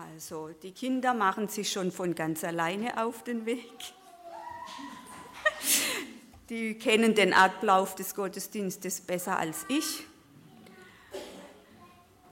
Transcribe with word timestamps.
Also, 0.00 0.50
die 0.62 0.70
Kinder 0.70 1.12
machen 1.12 1.48
sich 1.48 1.72
schon 1.72 1.90
von 1.90 2.14
ganz 2.14 2.44
alleine 2.44 3.02
auf 3.02 3.24
den 3.24 3.46
Weg. 3.46 3.72
Die 6.50 6.74
kennen 6.74 7.16
den 7.16 7.32
Ablauf 7.32 7.96
des 7.96 8.14
Gottesdienstes 8.14 9.00
besser 9.00 9.40
als 9.40 9.66
ich. 9.68 10.04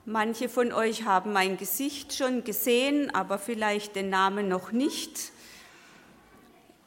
Manche 0.05 0.49
von 0.49 0.73
euch 0.73 1.07
haben 1.07 1.33
mein 1.33 1.57
Gesicht 1.57 2.15
schon 2.15 2.45
gesehen, 2.45 3.13
aber 3.13 3.37
vielleicht 3.37 3.97
den 3.97 4.11
Namen 4.11 4.47
noch 4.47 4.71
nicht. 4.71 5.33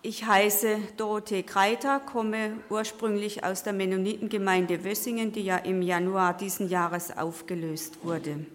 Ich 0.02 0.25
heiße 0.25 0.77
Dorothee 0.96 1.43
Kreiter, 1.43 2.00
komme 2.00 2.54
ursprünglich 2.70 3.43
aus 3.43 3.64
der 3.64 3.73
Mennonitengemeinde 3.73 4.86
Wössingen, 4.86 5.34
die 5.34 5.43
ja 5.43 5.57
im 5.57 5.82
Januar 5.82 6.38
diesen 6.38 6.70
Jahres 6.70 7.18
aufgelöst 7.18 7.98
wurde. 8.02 8.46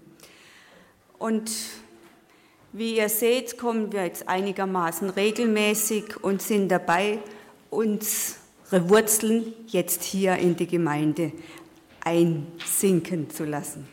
Und 1.18 1.50
wie 2.74 2.96
ihr 2.96 3.08
seht, 3.08 3.56
kommen 3.56 3.92
wir 3.92 4.04
jetzt 4.04 4.28
einigermaßen 4.28 5.08
regelmäßig 5.08 6.22
und 6.24 6.42
sind 6.42 6.68
dabei, 6.68 7.20
unsere 7.70 8.34
Wurzeln 8.88 9.54
jetzt 9.68 10.02
hier 10.02 10.36
in 10.36 10.56
die 10.56 10.66
Gemeinde 10.66 11.30
einsinken 12.00 13.30
zu 13.30 13.44
lassen. 13.44 13.88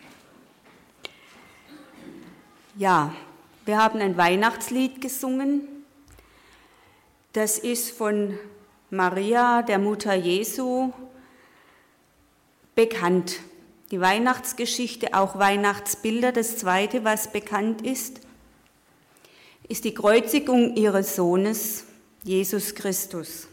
Ja, 2.76 3.14
wir 3.66 3.78
haben 3.78 4.00
ein 4.00 4.18
Weihnachtslied 4.18 5.00
gesungen. 5.00 5.62
Das 7.34 7.60
ist 7.60 7.92
von 7.92 8.40
Maria, 8.90 9.62
der 9.62 9.78
Mutter 9.78 10.16
Jesu, 10.16 10.92
bekannt. 12.74 13.42
Die 13.92 14.02
Weihnachtsgeschichte, 14.02 15.14
auch 15.14 15.38
Weihnachtsbilder. 15.38 16.32
Das 16.32 16.58
zweite, 16.58 17.04
was 17.04 17.32
bekannt 17.32 17.84
ist, 17.84 18.22
ist 19.72 19.86
die 19.86 19.94
Kreuzigung 19.94 20.76
ihres 20.76 21.16
Sohnes 21.16 21.86
Jesus 22.24 22.76
Christus. 22.76 23.48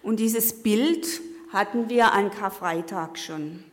Und 0.00 0.20
dieses 0.20 0.62
Bild 0.62 1.20
hatten 1.52 1.88
wir 1.88 2.12
an 2.12 2.30
Karfreitag 2.30 3.18
schon. 3.18 3.64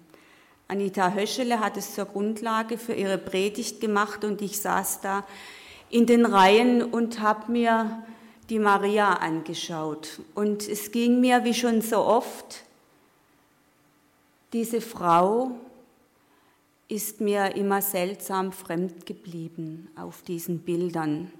Anita 0.67 1.13
Höschele 1.13 1.59
hat 1.59 1.77
es 1.77 1.93
zur 1.93 2.05
Grundlage 2.05 2.79
für 2.79 2.93
ihre 2.93 3.19
Predigt 3.19 3.79
gemacht 3.79 4.23
und 4.23 4.41
ich 4.41 4.59
saß 4.59 5.01
da 5.01 5.23
in 5.91 6.07
den 6.07 6.25
Reihen 6.25 6.81
und 6.81 7.19
habe 7.19 7.51
mir 7.51 8.07
die 8.49 8.57
Maria 8.57 9.13
angeschaut. 9.13 10.19
Und 10.33 10.67
es 10.67 10.91
ging 10.91 11.21
mir 11.21 11.43
wie 11.43 11.53
schon 11.53 11.81
so 11.81 11.99
oft, 11.99 12.63
diese 14.51 14.81
Frau 14.81 15.51
ist 16.87 17.21
mir 17.21 17.55
immer 17.55 17.83
seltsam 17.83 18.51
fremd 18.51 19.05
geblieben 19.05 19.89
auf 19.95 20.23
diesen 20.23 20.57
Bildern. 20.57 21.31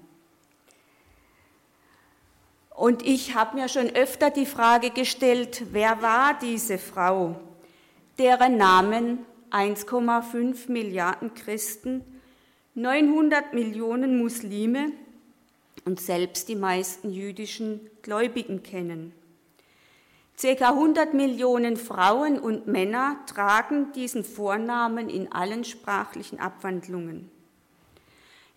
Und 2.74 3.04
ich 3.06 3.34
habe 3.34 3.56
mir 3.56 3.68
schon 3.68 3.90
öfter 3.90 4.30
die 4.30 4.46
Frage 4.46 4.90
gestellt, 4.90 5.64
wer 5.72 6.00
war 6.02 6.38
diese 6.38 6.78
Frau, 6.78 7.36
deren 8.18 8.56
Namen 8.56 9.26
1,5 9.50 10.70
Milliarden 10.70 11.34
Christen, 11.34 12.02
900 12.74 13.52
Millionen 13.52 14.18
Muslime 14.18 14.92
und 15.84 16.00
selbst 16.00 16.48
die 16.48 16.56
meisten 16.56 17.10
jüdischen 17.10 17.80
Gläubigen 18.00 18.62
kennen. 18.62 19.12
Circa 20.38 20.70
100 20.70 21.12
Millionen 21.12 21.76
Frauen 21.76 22.38
und 22.38 22.66
Männer 22.66 23.18
tragen 23.26 23.92
diesen 23.92 24.24
Vornamen 24.24 25.10
in 25.10 25.30
allen 25.30 25.64
sprachlichen 25.64 26.40
Abwandlungen. 26.40 27.30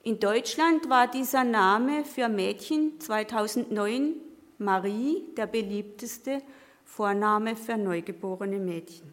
In 0.08 0.20
Deutschland 0.20 0.88
war 0.88 1.08
dieser 1.08 1.44
Name 1.44 2.06
für 2.06 2.30
Mädchen 2.30 3.00
2009 3.00 4.14
Marie 4.60 5.24
der 5.36 5.48
beliebteste 5.48 6.44
Vorname 6.84 7.56
für 7.56 7.76
neugeborene 7.76 8.60
Mädchen. 8.60 9.12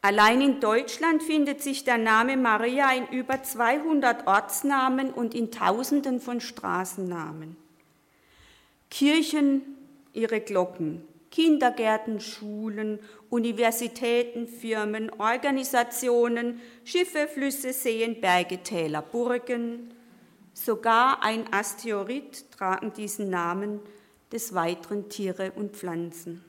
Allein 0.00 0.40
in 0.40 0.60
Deutschland 0.60 1.22
findet 1.22 1.60
sich 1.60 1.84
der 1.84 1.98
Name 1.98 2.38
Maria 2.38 2.90
in 2.94 3.06
über 3.08 3.42
200 3.42 4.26
Ortsnamen 4.26 5.12
und 5.12 5.34
in 5.34 5.50
Tausenden 5.50 6.18
von 6.18 6.40
Straßennamen. 6.40 7.58
Kirchen 8.88 9.60
ihre 10.14 10.40
Glocken, 10.40 11.06
Kindergärten, 11.30 12.18
Schulen, 12.18 12.98
Universitäten, 13.32 14.46
Firmen, 14.46 15.10
Organisationen, 15.18 16.60
Schiffe, 16.84 17.26
Flüsse, 17.26 17.72
Seen, 17.72 18.20
Berge, 18.20 18.58
Täler, 18.58 19.00
Burgen. 19.00 19.94
Sogar 20.52 21.22
ein 21.22 21.50
Asteroid 21.50 22.50
tragen 22.50 22.92
diesen 22.92 23.30
Namen, 23.30 23.80
des 24.32 24.54
Weiteren 24.54 25.08
Tiere 25.08 25.52
und 25.52 25.74
Pflanzen. 25.76 26.44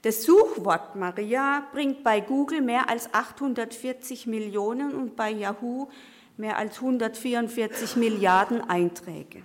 Das 0.00 0.22
Suchwort 0.22 0.96
Maria 0.96 1.66
bringt 1.72 2.02
bei 2.02 2.20
Google 2.20 2.62
mehr 2.62 2.88
als 2.88 3.12
840 3.12 4.26
Millionen 4.26 4.94
und 4.94 5.16
bei 5.16 5.30
Yahoo 5.30 5.88
mehr 6.38 6.56
als 6.56 6.76
144 6.76 7.96
Milliarden 7.96 8.62
Einträge 8.62 9.42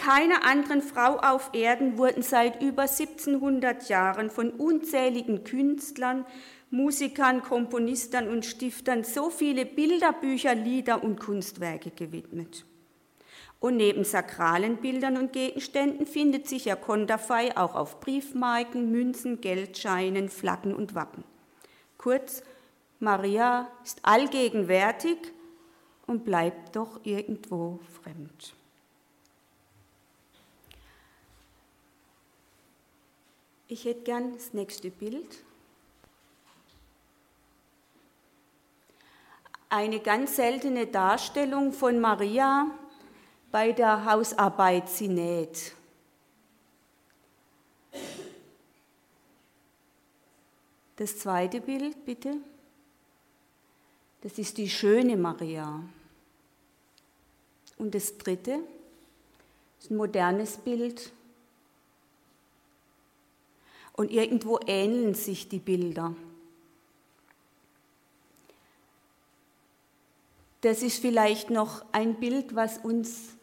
keiner 0.00 0.46
anderen 0.46 0.80
Frau 0.80 1.18
auf 1.18 1.50
Erden 1.52 1.98
wurden 1.98 2.22
seit 2.22 2.62
über 2.62 2.82
1700 2.82 3.90
Jahren 3.90 4.30
von 4.30 4.50
unzähligen 4.50 5.44
Künstlern, 5.44 6.24
Musikern, 6.70 7.42
Komponisten 7.42 8.28
und 8.28 8.46
Stiftern 8.46 9.04
so 9.04 9.28
viele 9.28 9.66
Bilder, 9.66 10.14
Bücher, 10.14 10.54
Lieder 10.54 11.04
und 11.04 11.20
Kunstwerke 11.20 11.90
gewidmet. 11.90 12.64
Und 13.58 13.76
neben 13.76 14.04
sakralen 14.04 14.78
Bildern 14.78 15.18
und 15.18 15.34
Gegenständen 15.34 16.06
findet 16.06 16.48
sich 16.48 16.64
ja 16.64 16.76
Konterfei 16.76 17.54
auch 17.58 17.74
auf 17.74 18.00
Briefmarken, 18.00 18.90
Münzen, 18.90 19.42
Geldscheinen, 19.42 20.30
Flaggen 20.30 20.74
und 20.74 20.94
Wappen. 20.94 21.24
Kurz, 21.98 22.42
Maria 23.00 23.70
ist 23.84 23.98
allgegenwärtig 24.02 25.18
und 26.06 26.24
bleibt 26.24 26.74
doch 26.74 27.00
irgendwo 27.04 27.80
fremd. 28.02 28.54
Ich 33.72 33.84
hätte 33.84 34.00
gern 34.00 34.32
das 34.32 34.52
nächste 34.52 34.90
Bild. 34.90 35.44
Eine 39.68 40.00
ganz 40.00 40.34
seltene 40.34 40.88
Darstellung 40.88 41.72
von 41.72 42.00
Maria 42.00 42.66
bei 43.52 43.70
der 43.70 44.04
Hausarbeit 44.04 44.88
sie 44.88 45.06
näht. 45.06 45.72
Das 50.96 51.16
zweite 51.20 51.60
Bild, 51.60 52.04
bitte. 52.04 52.38
Das 54.22 54.36
ist 54.36 54.58
die 54.58 54.68
schöne 54.68 55.16
Maria. 55.16 55.80
Und 57.78 57.94
das 57.94 58.18
dritte 58.18 58.58
ist 59.78 59.92
ein 59.92 59.96
modernes 59.96 60.56
Bild 60.56 61.12
und 64.00 64.10
irgendwo 64.10 64.58
ähneln 64.66 65.12
sich 65.12 65.50
die 65.50 65.58
Bilder. 65.58 66.14
Das 70.62 70.80
ist 70.80 71.02
vielleicht 71.02 71.50
noch 71.50 71.84
ein 71.92 72.14
Bild, 72.14 72.54
was 72.54 72.78
uns 72.78 73.36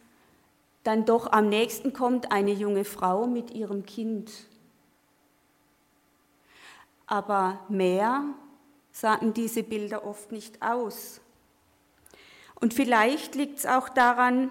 dann 0.82 1.04
doch 1.04 1.30
am 1.30 1.48
nächsten 1.48 1.92
kommt, 1.92 2.32
eine 2.32 2.50
junge 2.50 2.84
Frau 2.84 3.28
mit 3.28 3.52
ihrem 3.52 3.86
Kind. 3.86 4.32
Aber 7.06 7.64
mehr 7.68 8.24
sagen 8.90 9.34
diese 9.34 9.62
Bilder 9.62 10.04
oft 10.04 10.32
nicht 10.32 10.60
aus. 10.60 11.20
Und 12.56 12.74
vielleicht 12.74 13.36
liegt 13.36 13.58
es 13.58 13.66
auch 13.66 13.88
daran, 13.88 14.50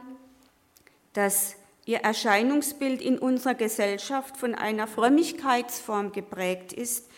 dass 1.11 1.56
ihr 1.87 1.99
Erscheinungsbild 1.99 3.01
in 3.01 3.17
unserer 3.17 3.55
Gesellschaft 3.55 4.37
von 4.37 4.53
einer 4.53 4.87
Frömmigkeitsform 4.87 6.11
geprägt 6.11 6.73
ist, 6.73 7.09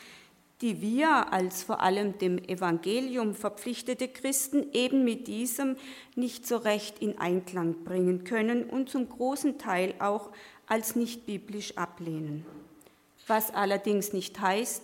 die 0.61 0.81
wir 0.81 1.33
als 1.33 1.63
vor 1.63 1.81
allem 1.81 2.17
dem 2.19 2.37
Evangelium 2.37 3.33
verpflichtete 3.33 4.07
Christen 4.07 4.67
eben 4.73 5.03
mit 5.03 5.27
diesem 5.27 5.75
nicht 6.15 6.45
so 6.45 6.57
recht 6.57 6.99
in 6.99 7.17
Einklang 7.17 7.83
bringen 7.83 8.25
können 8.25 8.63
und 8.65 8.89
zum 8.89 9.09
großen 9.09 9.57
Teil 9.57 9.95
auch 9.99 10.29
als 10.67 10.95
nicht 10.95 11.25
biblisch 11.25 11.75
ablehnen. 11.75 12.45
Was 13.25 13.53
allerdings 13.53 14.13
nicht 14.13 14.39
heißt, 14.39 14.83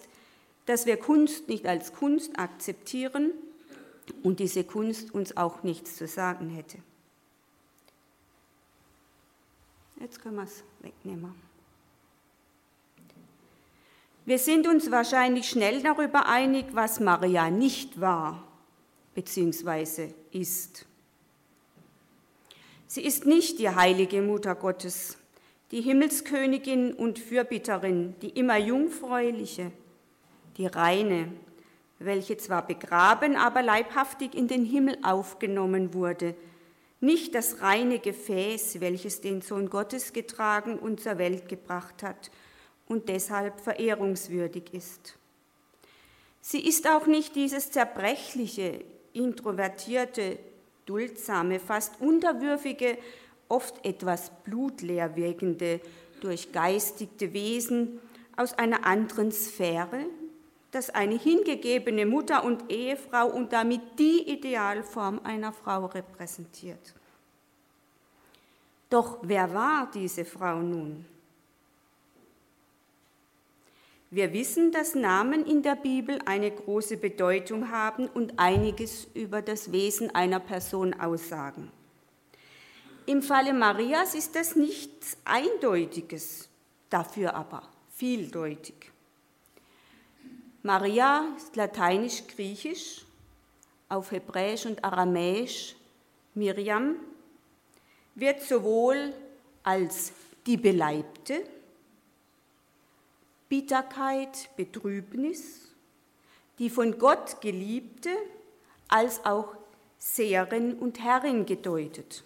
dass 0.65 0.87
wir 0.87 0.97
Kunst 0.97 1.47
nicht 1.47 1.67
als 1.67 1.93
Kunst 1.93 2.39
akzeptieren 2.39 3.31
und 4.23 4.39
diese 4.39 4.63
Kunst 4.63 5.13
uns 5.13 5.37
auch 5.37 5.61
nichts 5.61 5.95
zu 5.97 6.07
sagen 6.07 6.49
hätte. 6.49 6.77
Jetzt 9.99 10.21
können 10.21 10.35
wir 10.35 10.43
es 10.43 10.63
wegnehmen. 10.81 11.33
Wir 14.25 14.39
sind 14.39 14.67
uns 14.67 14.89
wahrscheinlich 14.89 15.47
schnell 15.47 15.83
darüber 15.83 16.27
einig, 16.27 16.65
was 16.71 16.99
Maria 16.99 17.49
nicht 17.49 18.01
war. 18.01 18.43
bzw. 19.13 20.09
ist. 20.31 20.85
Sie 22.87 23.01
ist 23.03 23.25
nicht 23.25 23.59
die 23.59 23.69
heilige 23.69 24.21
Mutter 24.21 24.55
Gottes, 24.55 25.17
die 25.71 25.81
Himmelskönigin 25.81 26.93
und 26.93 27.19
Fürbitterin, 27.19 28.15
die 28.21 28.29
immer 28.29 28.57
jungfräuliche, 28.57 29.71
die 30.57 30.67
reine, 30.67 31.31
welche 31.99 32.37
zwar 32.37 32.65
begraben, 32.65 33.35
aber 33.35 33.61
leibhaftig 33.61 34.33
in 34.33 34.47
den 34.47 34.65
Himmel 34.65 34.97
aufgenommen 35.03 35.93
wurde, 35.93 36.35
nicht 37.05 37.35
das 37.35 37.61
reine 37.61 37.99
Gefäß, 37.99 38.81
welches 38.81 39.21
den 39.21 39.41
Sohn 39.41 39.69
Gottes 39.69 40.11
getragen 40.11 40.79
und 40.79 40.99
zur 40.99 41.17
Welt 41.17 41.47
gebracht 41.47 42.03
hat 42.03 42.31
und 42.87 43.09
deshalb 43.09 43.59
verehrungswürdig 43.59 44.73
ist. 44.73 45.17
Sie 46.41 46.65
ist 46.65 46.87
auch 46.87 47.07
nicht 47.07 47.35
dieses 47.35 47.71
zerbrechliche, 47.71 48.83
introvertierte, 49.13 50.37
duldsame, 50.85 51.59
fast 51.59 51.99
unterwürfige, 52.01 52.97
oft 53.47 53.85
etwas 53.85 54.31
blutleer 54.43 55.15
wirkende, 55.15 55.79
durchgeistigte 56.21 57.33
Wesen 57.33 57.99
aus 58.35 58.53
einer 58.53 58.85
anderen 58.85 59.31
Sphäre, 59.31 60.05
das 60.75 60.89
eine 60.89 61.17
hingegebene 61.17 62.05
Mutter 62.05 62.43
und 62.43 62.69
Ehefrau 62.69 63.27
und 63.27 63.53
damit 63.53 63.97
die 63.97 64.29
Idealform 64.29 65.21
einer 65.23 65.53
Frau 65.53 65.85
repräsentiert. 65.85 66.93
Doch 68.89 69.19
wer 69.21 69.53
war 69.53 69.89
diese 69.93 70.25
Frau 70.25 70.59
nun? 70.59 71.05
Wir 74.11 74.33
wissen, 74.33 74.71
dass 74.73 74.95
Namen 74.95 75.45
in 75.45 75.63
der 75.63 75.75
Bibel 75.75 76.19
eine 76.25 76.51
große 76.51 76.97
Bedeutung 76.97 77.71
haben 77.71 78.07
und 78.07 78.37
einiges 78.37 79.07
über 79.13 79.41
das 79.41 79.71
Wesen 79.71 80.13
einer 80.13 80.41
Person 80.41 80.93
aussagen. 80.93 81.71
Im 83.05 83.21
Falle 83.21 83.53
Marias 83.53 84.13
ist 84.13 84.35
das 84.35 84.55
nichts 84.55 85.17
Eindeutiges, 85.23 86.49
dafür 86.89 87.33
aber 87.33 87.63
vieldeutig. 87.89 88.94
Maria 90.65 91.31
ist 91.37 91.55
lateinisch-griechisch, 91.55 93.05
auf 93.87 94.09
Hebräisch 94.09 94.65
und 94.65 94.83
Aramäisch 94.83 95.75
Miriam, 96.33 96.95
wird 98.15 98.41
sowohl 98.41 99.13
als 99.61 100.11
die 100.47 100.57
Beleibte, 100.57 101.43
Bitterkeit, 103.47 104.49
Betrübnis, 104.57 105.69
die 106.57 106.71
von 106.71 106.97
Gott 106.97 107.41
geliebte, 107.41 108.09
als 108.87 109.23
auch 109.23 109.55
Seherin 109.99 110.73
und 110.79 110.99
Herrin 110.99 111.45
gedeutet. 111.45 112.23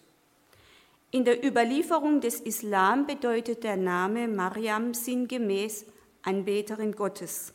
In 1.11 1.25
der 1.25 1.45
Überlieferung 1.45 2.21
des 2.21 2.39
Islam 2.39 3.05
bedeutet 3.05 3.65
der 3.65 3.75
Name 3.75 4.29
Mariam 4.29 4.93
sinngemäß 4.93 5.85
Anbeterin 6.21 6.93
Gottes. 6.93 7.51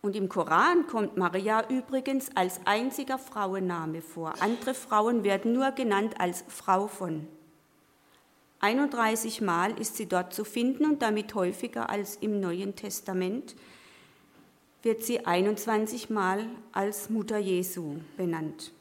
Und 0.00 0.14
im 0.14 0.28
Koran 0.28 0.86
kommt 0.86 1.16
Maria 1.16 1.68
übrigens 1.68 2.30
als 2.36 2.60
einziger 2.64 3.18
Frauenname 3.18 4.00
vor. 4.00 4.34
Andere 4.40 4.74
Frauen 4.74 5.24
werden 5.24 5.52
nur 5.52 5.72
genannt 5.72 6.20
als 6.20 6.44
Frau 6.48 6.86
von. 6.86 7.26
31 8.60 9.40
Mal 9.40 9.78
ist 9.78 9.96
sie 9.96 10.06
dort 10.06 10.34
zu 10.34 10.44
finden 10.44 10.84
und 10.84 11.02
damit 11.02 11.34
häufiger 11.34 11.90
als 11.90 12.16
im 12.16 12.40
Neuen 12.40 12.74
Testament 12.74 13.54
wird 14.82 15.02
sie 15.02 15.26
21 15.26 16.10
Mal 16.10 16.46
als 16.72 17.10
Mutter 17.10 17.38
Jesu 17.38 17.96
benannt. 18.16 18.72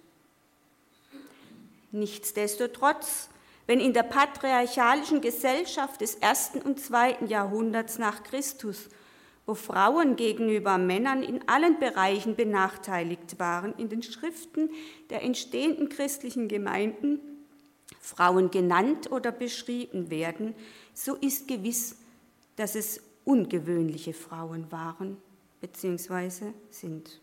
Nichtsdestotrotz, 1.92 3.30
wenn 3.66 3.80
in 3.80 3.94
der 3.94 4.04
patriarchalischen 4.04 5.22
Gesellschaft 5.22 6.02
des 6.02 6.16
ersten 6.16 6.62
und 6.62 6.80
zweiten 6.80 7.28
Jahrhunderts 7.28 7.98
nach 7.98 8.24
Christus 8.24 8.90
wo 9.48 9.56
Frauen 9.56 10.18
gegenüber 10.18 10.78
Männern 10.78 11.24
in 11.24 11.48
allen 11.48 11.80
Bereichen 11.80 12.36
benachteiligt 12.36 13.40
waren, 13.40 13.74
in 13.78 13.88
den 13.88 14.04
Schriften 14.04 14.70
der 15.10 15.24
entstehenden 15.24 15.88
christlichen 15.88 16.50
Gemeinden 16.50 17.20
Frauen 18.02 18.52
genannt 18.52 19.10
oder 19.10 19.32
beschrieben 19.32 20.10
werden, 20.10 20.54
so 20.94 21.16
ist 21.16 21.48
gewiss, 21.48 21.96
dass 22.58 22.76
es 22.76 23.02
ungewöhnliche 23.24 24.14
Frauen 24.14 24.70
waren 24.70 25.18
bzw. 25.62 26.52
sind. 26.70 27.22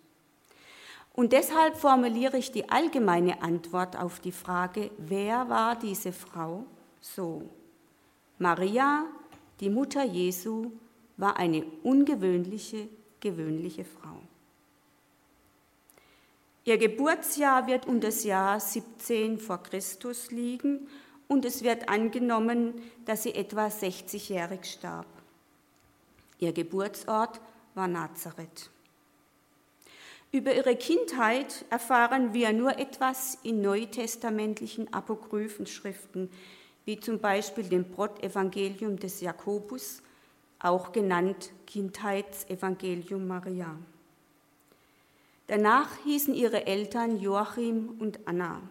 Und 1.12 1.32
deshalb 1.32 1.76
formuliere 1.76 2.38
ich 2.38 2.52
die 2.52 2.70
allgemeine 2.70 3.42
Antwort 3.42 3.98
auf 3.98 4.18
die 4.18 4.32
Frage, 4.32 4.90
wer 4.96 5.48
war 5.50 5.78
diese 5.78 6.12
Frau 6.12 6.64
so? 7.00 7.50
Maria, 8.38 9.04
die 9.60 9.70
Mutter 9.70 10.04
Jesu, 10.04 10.72
war 11.16 11.36
eine 11.36 11.64
ungewöhnliche, 11.82 12.88
gewöhnliche 13.20 13.84
Frau. 13.84 14.20
Ihr 16.64 16.78
Geburtsjahr 16.78 17.66
wird 17.66 17.86
um 17.86 18.00
das 18.00 18.24
Jahr 18.24 18.58
17 18.58 19.38
vor 19.38 19.62
Christus 19.62 20.30
liegen 20.30 20.88
und 21.28 21.44
es 21.44 21.62
wird 21.62 21.88
angenommen, 21.88 22.74
dass 23.04 23.24
sie 23.24 23.34
etwa 23.34 23.66
60-jährig 23.66 24.64
starb. 24.64 25.06
Ihr 26.38 26.52
Geburtsort 26.52 27.40
war 27.74 27.88
Nazareth. 27.88 28.70
Über 30.32 30.54
ihre 30.54 30.74
Kindheit 30.74 31.64
erfahren 31.70 32.34
wir 32.34 32.52
nur 32.52 32.78
etwas 32.78 33.38
in 33.42 33.60
neutestamentlichen 33.60 34.92
Apokryphenschriften, 34.92 36.28
wie 36.84 36.98
zum 36.98 37.20
Beispiel 37.20 37.64
dem 37.64 37.84
Brot-Evangelium 37.84 38.98
des 38.98 39.20
Jakobus 39.20 40.02
auch 40.64 40.92
genannt 40.92 41.52
Kindheitsevangelium 41.66 43.26
Maria. 43.26 43.76
Danach 45.46 45.88
hießen 46.04 46.34
ihre 46.34 46.66
Eltern 46.66 47.18
Joachim 47.20 47.96
und 47.98 48.20
Anna 48.26 48.62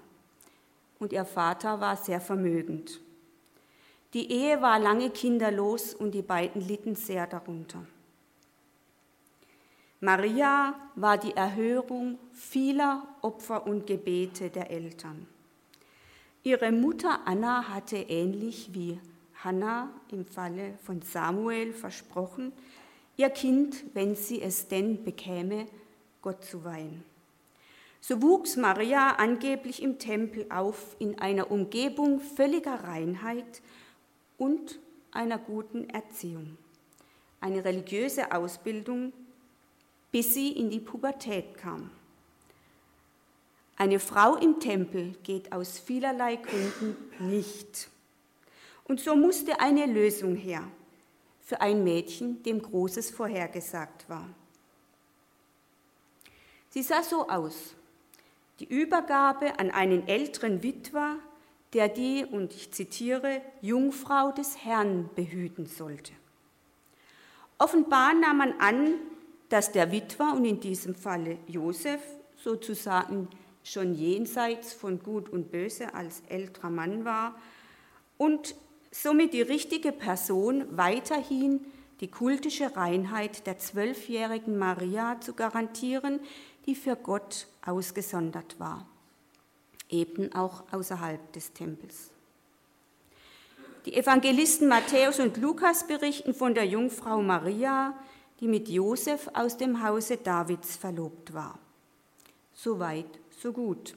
und 1.00 1.14
ihr 1.14 1.26
Vater 1.26 1.80
war 1.80 1.96
sehr 1.98 2.20
vermögend. 2.20 3.00
Die 4.14 4.32
Ehe 4.32 4.62
war 4.62 4.80
lange 4.80 5.10
kinderlos 5.10 5.94
und 5.94 6.12
die 6.12 6.22
beiden 6.22 6.68
litten 6.68 6.96
sehr 6.96 7.28
darunter. 7.28 7.86
Maria 10.00 10.76
war 10.96 11.18
die 11.18 11.36
Erhörung 11.36 12.18
vieler 12.32 13.08
Opfer 13.22 13.66
und 13.66 13.88
Gebete 13.88 14.50
der 14.50 14.70
Eltern. 14.70 15.28
Ihre 16.44 16.72
Mutter 16.72 17.22
Anna 17.26 17.70
hatte 17.70 17.98
ähnlich 17.98 18.70
wie 18.74 19.00
Hannah 19.44 19.90
im 20.12 20.26
Falle 20.26 20.78
von 20.84 21.02
Samuel 21.02 21.74
versprochen, 21.74 22.54
ihr 23.18 23.30
Kind, 23.30 23.84
wenn 23.94 24.16
sie 24.16 24.42
es 24.42 24.68
denn 24.68 25.04
bekäme, 25.04 25.68
Gott 26.22 26.44
zu 26.44 26.64
weihen. 26.64 27.04
So 28.00 28.22
wuchs 28.22 28.58
Maria 28.58 29.16
angeblich 29.16 29.82
im 29.82 30.00
Tempel 30.00 30.46
auf 30.50 30.96
in 31.00 31.20
einer 31.20 31.52
Umgebung 31.52 32.20
völliger 32.20 32.84
Reinheit 32.84 33.62
und 34.38 34.80
einer 35.12 35.38
guten 35.38 35.90
Erziehung, 35.90 36.58
eine 37.40 37.64
religiöse 37.64 38.32
Ausbildung, 38.32 39.14
bis 40.12 40.34
sie 40.34 40.52
in 40.52 40.70
die 40.70 40.80
Pubertät 40.80 41.58
kam. 41.58 41.90
Eine 43.78 44.00
Frau 44.00 44.36
im 44.36 44.60
Tempel 44.60 45.16
geht 45.24 45.52
aus 45.52 45.80
vielerlei 45.80 46.36
Gründen 46.36 46.96
nicht. 47.20 47.90
Und 48.86 49.00
so 49.00 49.16
musste 49.16 49.60
eine 49.60 49.86
Lösung 49.86 50.36
her 50.36 50.64
für 51.42 51.62
ein 51.62 51.84
Mädchen, 51.84 52.42
dem 52.44 52.62
Großes 52.62 53.12
vorhergesagt 53.12 54.10
war. 54.10 54.28
Sie 56.70 56.82
sah 56.82 57.04
so 57.04 57.28
aus. 57.28 57.76
Die 58.60 58.66
Übergabe 58.66 59.60
an 59.60 59.72
einen 59.72 60.08
älteren 60.08 60.64
Witwer, 60.64 61.18
der 61.74 61.90
die, 61.90 62.26
und 62.26 62.54
ich 62.54 62.72
zitiere, 62.72 63.42
Jungfrau 63.62 64.32
des 64.32 64.64
Herrn 64.64 65.10
behüten 65.16 65.66
sollte. 65.66 66.14
Offenbar 67.58 68.14
nahm 68.14 68.38
man 68.38 68.54
an, 68.60 68.96
dass 69.50 69.72
der 69.72 69.92
Witwer 69.92 70.34
und 70.34 70.46
in 70.46 70.60
diesem 70.60 70.96
Falle 70.96 71.38
Josef 71.48 72.02
sozusagen 72.38 73.28
schon 73.64 73.94
jenseits 73.94 74.74
von 74.74 75.02
Gut 75.02 75.30
und 75.30 75.52
Böse 75.52 75.94
als 75.94 76.24
älterer 76.28 76.70
Mann 76.70 77.06
war 77.06 77.36
und 78.18 78.56
somit 78.94 79.34
die 79.34 79.42
richtige 79.42 79.92
Person, 79.92 80.66
weiterhin 80.78 81.66
die 82.00 82.10
kultische 82.10 82.76
Reinheit 82.76 83.48
der 83.48 83.58
zwölfjährigen 83.58 84.58
Maria 84.58 85.20
zu 85.20 85.34
garantieren, 85.34 86.20
die 86.66 86.76
für 86.76 86.96
Gott 86.96 87.48
ausgesondert 87.66 88.60
war, 88.60 88.88
eben 89.90 90.34
auch 90.34 90.64
außerhalb 90.72 91.34
des 91.34 91.54
Tempels. 91.54 92.12
Die 93.86 93.96
Evangelisten 93.96 94.68
Matthäus 94.68 95.20
und 95.20 95.38
Lukas 95.38 95.88
berichten 95.88 96.34
von 96.34 96.54
der 96.54 96.66
Jungfrau 96.66 97.22
Maria, 97.22 97.94
die 98.40 98.48
mit 98.48 98.70
Josef 98.70 99.30
aus 99.34 99.58
dem 99.58 99.84
Hause 99.84 100.18
Davids 100.18 100.78
verlobt 100.78 101.34
war. 101.34 101.60
So 102.54 102.80
weit, 102.80 103.20
so 103.42 103.52
gut. 103.52 103.96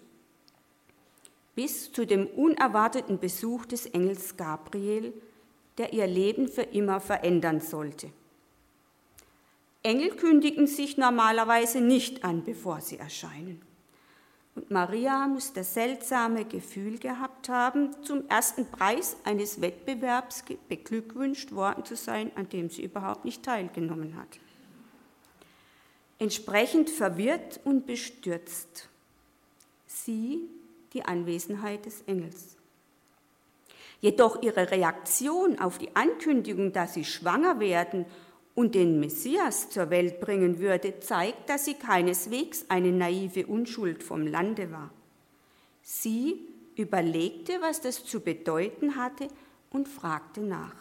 Bis 1.57 1.91
zu 1.91 2.07
dem 2.07 2.29
unerwarteten 2.29 3.19
Besuch 3.19 3.67
des 3.67 3.87
Engels 3.87 4.37
Gabriel, 4.37 5.13
der 5.79 5.93
ihr 5.93 6.07
Leben 6.07 6.49
für 6.49 6.63
immer 6.63 7.01
verändern 7.01 7.61
sollte. 7.61 8.13
Engel 9.83 10.11
kündigen 10.11 10.67
sich 10.67 10.97
normalerweise 10.97 11.81
nicht 11.81 12.25
an, 12.25 12.45
bevor 12.45 12.81
sie 12.81 12.99
erscheinen. 12.99 13.63
Und 14.57 14.71
Maria 14.71 15.29
muss 15.29 15.53
das 15.53 15.75
seltsame 15.75 16.45
Gefühl 16.45 16.99
gehabt 16.99 17.49
haben, 17.49 17.95
zum 18.03 18.27
ersten 18.29 18.67
Preis 18.67 19.17
eines 19.25 19.61
Wettbewerbs 19.61 20.45
beglückwünscht 20.69 21.53
worden 21.53 21.85
zu 21.85 21.95
sein, 21.95 22.33
an 22.37 22.49
dem 22.49 22.71
sie 22.71 22.83
überhaupt 22.83 23.25
nicht 23.25 23.43
teilgenommen 23.43 24.17
hat. 24.17 24.41
Entsprechend 26.19 26.89
verwirrt 26.89 27.61
und 27.65 27.87
bestürzt. 27.87 28.89
Sie 29.87 30.49
die 30.97 31.05
Anwesenheit 31.05 31.85
des 31.85 32.01
Engels. 32.07 32.57
Jedoch 34.01 34.43
ihre 34.43 34.71
Reaktion 34.71 35.59
auf 35.59 35.77
die 35.77 35.95
Ankündigung, 35.95 36.73
dass 36.73 36.95
sie 36.95 37.05
schwanger 37.05 37.61
werden 37.61 38.07
und 38.55 38.75
den 38.75 38.99
Messias 38.99 39.69
zur 39.69 39.91
Welt 39.91 40.21
bringen 40.21 40.59
würde, 40.59 40.99
zeigt, 41.01 41.51
dass 41.51 41.67
sie 41.67 41.75
keineswegs 41.75 42.65
eine 42.69 42.93
naive 42.93 43.47
Unschuld 43.47 44.03
vom 44.03 44.27
Lande 44.27 44.73
war. 44.73 44.91
Sie 45.83 46.41
überlegte, 46.77 47.61
was 47.61 47.83
das 47.83 48.05
zu 48.05 48.21
bedeuten 48.21 48.97
hatte 48.97 49.29
und 49.71 49.89
fragte 49.89 50.41
nach. 50.41 50.75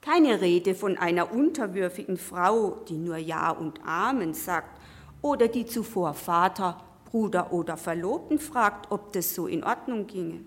Keine 0.00 0.40
Rede 0.40 0.76
von 0.76 0.96
einer 0.96 1.32
unterwürfigen 1.32 2.16
Frau, 2.16 2.78
die 2.88 2.96
nur 2.96 3.16
Ja 3.16 3.50
und 3.50 3.80
Amen 3.84 4.32
sagt 4.32 4.80
oder 5.22 5.48
die 5.48 5.66
zuvor 5.66 6.14
Vater, 6.14 6.82
Bruder 7.10 7.52
oder 7.52 7.76
Verlobten 7.76 8.38
fragt, 8.38 8.90
ob 8.92 9.12
das 9.12 9.34
so 9.34 9.46
in 9.46 9.64
Ordnung 9.64 10.06
ginge. 10.06 10.44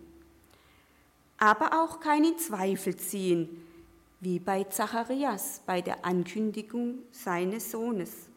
Aber 1.38 1.84
auch 1.84 2.00
keine 2.00 2.38
Zweifel 2.38 2.96
ziehen, 2.96 3.50
wie 4.22 4.40
bei 4.40 4.64
Zacharias 4.64 5.62
bei 5.66 5.82
der 5.82 6.06
Ankündigung 6.06 7.00
seines 7.12 7.72
Sohnes. 7.72 8.30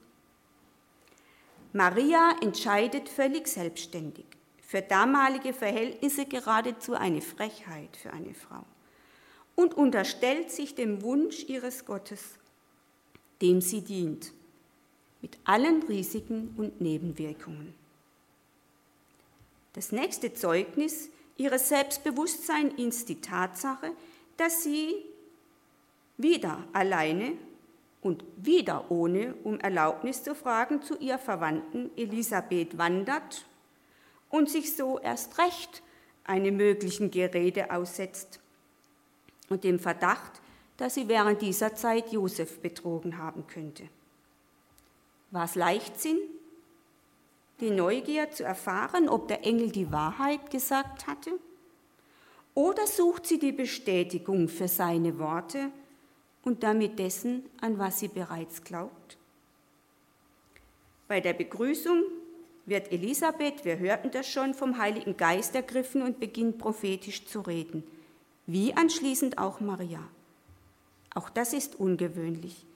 Maria 1.73 2.35
entscheidet 2.41 3.09
völlig 3.09 3.47
selbstständig, 3.47 4.27
für 4.61 4.83
damalige 4.83 5.53
Verhältnisse 5.53 6.27
geradezu 6.27 6.95
eine 6.95 7.21
Frechheit 7.21 7.97
für 7.97 8.13
eine 8.13 8.35
Frau, 8.35 8.65
und 9.55 9.75
unterstellt 9.75 10.51
sich 10.51 10.75
dem 10.75 11.03
Wunsch 11.03 11.45
ihres 11.45 11.85
Gottes, 11.85 12.39
dem 13.41 13.61
sie 13.61 13.83
dient, 13.83 14.33
mit 15.23 15.39
allen 15.45 15.83
Risiken 15.85 16.55
und 16.57 16.81
Nebenwirkungen. 16.81 17.86
Das 19.77 19.93
nächste 19.93 20.33
Zeugnis 20.33 21.11
ihres 21.37 21.69
Selbstbewusstseins 21.69 22.73
ist 22.79 23.11
die 23.11 23.21
Tatsache, 23.21 23.93
dass 24.39 24.65
sie 24.65 24.95
wieder 26.17 26.65
alleine 26.73 27.35
und 28.01 28.25
wieder 28.39 28.91
ohne 28.91 29.35
um 29.45 29.61
Erlaubnis 29.61 30.23
zu 30.23 30.35
fragen 30.35 30.81
zu 30.81 30.97
ihr 30.99 31.19
Verwandten 31.19 31.91
Elisabeth 31.95 32.79
wandert 32.79 33.45
und 34.31 34.49
sich 34.49 34.75
so 34.75 34.99
erst 34.99 35.37
recht 35.39 35.83
einem 36.25 36.57
möglichen 36.57 37.11
Gerede 37.11 37.71
aussetzt 37.71 38.41
und 39.51 39.63
dem 39.63 39.79
Verdacht, 39.79 40.41
dass 40.79 40.95
sie 40.95 41.07
während 41.07 41.43
dieser 41.43 41.75
Zeit 41.75 42.13
Josef 42.13 42.61
betrogen 42.61 43.19
haben 43.19 43.47
könnte. 43.47 43.85
War 45.33 45.45
es 45.45 45.55
Leichtsinn, 45.55 46.17
die 47.61 47.71
Neugier 47.71 48.31
zu 48.31 48.45
erfahren, 48.45 49.09
ob 49.09 49.29
der 49.29 49.45
Engel 49.45 49.71
die 49.71 49.91
Wahrheit 49.91 50.51
gesagt 50.51 51.07
hatte? 51.07 51.31
Oder 52.55 52.87
sucht 52.87 53.27
sie 53.27 53.39
die 53.39 53.53
Bestätigung 53.53 54.49
für 54.49 54.69
seine 54.69 55.19
Worte 55.19 55.71
und 56.43 56.63
damit 56.63 56.99
dessen, 56.99 57.45
an 57.61 57.79
was 57.79 58.01
sie 58.01 58.09
bereits 58.09 58.63
glaubt. 58.63 59.19
Bei 61.09 61.21
der 61.21 61.35
Begrüßung 61.35 62.05
wird 62.67 62.93
Elisabeth, 62.93 63.65
wir 63.65 63.79
hörten 63.79 64.11
das 64.11 64.29
schon, 64.29 64.55
vom 64.55 64.79
Heiligen 64.79 65.17
Geist 65.17 65.55
ergriffen 65.55 66.03
und 66.03 66.19
beginnt 66.21 66.59
prophetisch 66.59 67.27
zu 67.27 67.41
reden, 67.41 67.85
wie 68.47 68.75
anschließend 68.75 69.39
auch 69.39 69.61
Maria. 69.61 70.01
Auch 71.15 71.31
das 71.31 71.53
ist 71.53 71.77
ungewöhnlich 71.77 72.67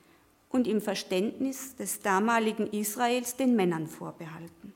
und 0.50 0.66
im 0.66 0.80
Verständnis 0.80 1.76
des 1.76 2.00
damaligen 2.00 2.66
Israels 2.66 3.36
den 3.36 3.56
Männern 3.56 3.86
vorbehalten. 3.86 4.74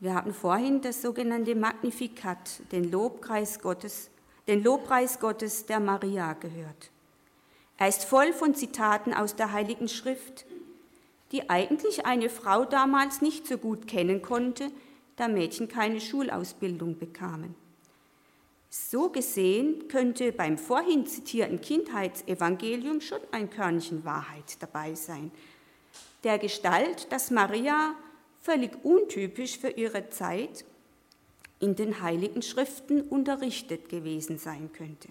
Wir 0.00 0.14
hatten 0.14 0.34
vorhin 0.34 0.80
das 0.80 1.02
sogenannte 1.02 1.54
Magnificat, 1.54 2.60
den 2.72 2.90
Lobpreis 2.90 3.60
Gottes, 3.60 4.10
den 4.46 4.62
Lobpreis 4.62 5.18
Gottes 5.18 5.66
der 5.66 5.80
Maria 5.80 6.34
gehört. 6.34 6.90
Er 7.78 7.88
ist 7.88 8.04
voll 8.04 8.32
von 8.32 8.54
Zitaten 8.54 9.14
aus 9.14 9.34
der 9.34 9.52
Heiligen 9.52 9.88
Schrift, 9.88 10.46
die 11.32 11.48
eigentlich 11.50 12.06
eine 12.06 12.28
Frau 12.28 12.64
damals 12.64 13.22
nicht 13.22 13.46
so 13.46 13.58
gut 13.58 13.88
kennen 13.88 14.22
konnte, 14.22 14.70
da 15.16 15.26
Mädchen 15.26 15.68
keine 15.68 16.00
Schulausbildung 16.00 16.98
bekamen. 16.98 17.54
So 18.76 19.08
gesehen 19.08 19.86
könnte 19.86 20.32
beim 20.32 20.58
vorhin 20.58 21.06
zitierten 21.06 21.60
Kindheitsevangelium 21.60 23.00
schon 23.00 23.20
ein 23.30 23.48
Körnchen 23.48 24.04
Wahrheit 24.04 24.56
dabei 24.58 24.96
sein. 24.96 25.30
Der 26.24 26.38
Gestalt, 26.38 27.12
dass 27.12 27.30
Maria 27.30 27.94
völlig 28.40 28.72
untypisch 28.84 29.60
für 29.60 29.68
ihre 29.68 30.10
Zeit 30.10 30.64
in 31.60 31.76
den 31.76 32.02
heiligen 32.02 32.42
Schriften 32.42 33.02
unterrichtet 33.02 33.88
gewesen 33.88 34.38
sein 34.38 34.72
könnte. 34.72 35.08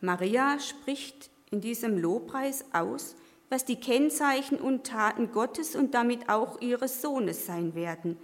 Maria 0.00 0.60
spricht 0.60 1.28
in 1.50 1.60
diesem 1.60 1.98
Lobpreis 1.98 2.64
aus, 2.72 3.16
was 3.50 3.64
die 3.64 3.80
Kennzeichen 3.80 4.58
und 4.58 4.84
Taten 4.84 5.32
Gottes 5.32 5.74
und 5.74 5.92
damit 5.92 6.28
auch 6.28 6.60
ihres 6.60 7.02
Sohnes 7.02 7.46
sein 7.46 7.74
werden, 7.74 8.16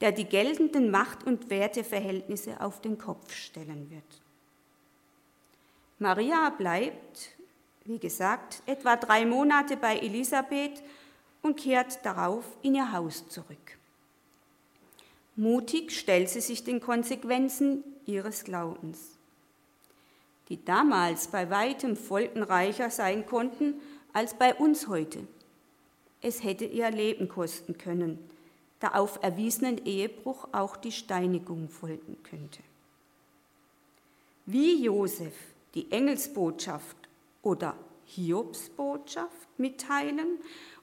der 0.00 0.12
die 0.12 0.24
geltenden 0.24 0.90
Macht- 0.90 1.24
und 1.24 1.50
Werteverhältnisse 1.50 2.60
auf 2.60 2.80
den 2.80 2.96
Kopf 2.96 3.34
stellen 3.34 3.90
wird. 3.90 4.02
Maria 5.98 6.48
bleibt, 6.50 7.36
wie 7.84 7.98
gesagt, 7.98 8.62
etwa 8.64 8.96
drei 8.96 9.26
Monate 9.26 9.76
bei 9.76 9.98
Elisabeth 9.98 10.82
und 11.42 11.58
kehrt 11.58 12.04
darauf 12.04 12.44
in 12.62 12.74
ihr 12.74 12.92
Haus 12.92 13.28
zurück. 13.28 13.78
Mutig 15.36 15.92
stellt 15.92 16.30
sie 16.30 16.40
sich 16.40 16.64
den 16.64 16.80
Konsequenzen 16.80 17.84
ihres 18.06 18.44
Glaubens, 18.44 19.18
die 20.48 20.64
damals 20.64 21.28
bei 21.28 21.50
weitem 21.50 21.96
folgenreicher 21.96 22.90
sein 22.90 23.26
konnten 23.26 23.74
als 24.12 24.34
bei 24.34 24.54
uns 24.54 24.88
heute. 24.88 25.26
Es 26.22 26.42
hätte 26.42 26.64
ihr 26.64 26.90
Leben 26.90 27.28
kosten 27.28 27.76
können, 27.76 28.29
da 28.80 28.88
auf 28.88 29.18
erwiesenen 29.22 29.84
Ehebruch 29.84 30.48
auch 30.52 30.76
die 30.76 30.92
Steinigung 30.92 31.68
folgen 31.68 32.16
könnte. 32.22 32.62
Wie 34.46 34.82
Josef 34.82 35.34
die 35.74 35.92
Engelsbotschaft 35.92 36.96
oder 37.42 37.76
Hiobsbotschaft 38.06 39.48
mitteilen 39.58 40.38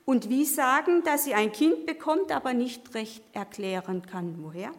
und 0.05 0.29
wie 0.29 0.45
sagen, 0.45 1.03
dass 1.03 1.25
sie 1.25 1.33
ein 1.33 1.51
Kind 1.51 1.85
bekommt, 1.85 2.31
aber 2.31 2.53
nicht 2.53 2.93
recht 2.93 3.23
erklären 3.33 4.03
kann, 4.05 4.41
woher? 4.41 4.71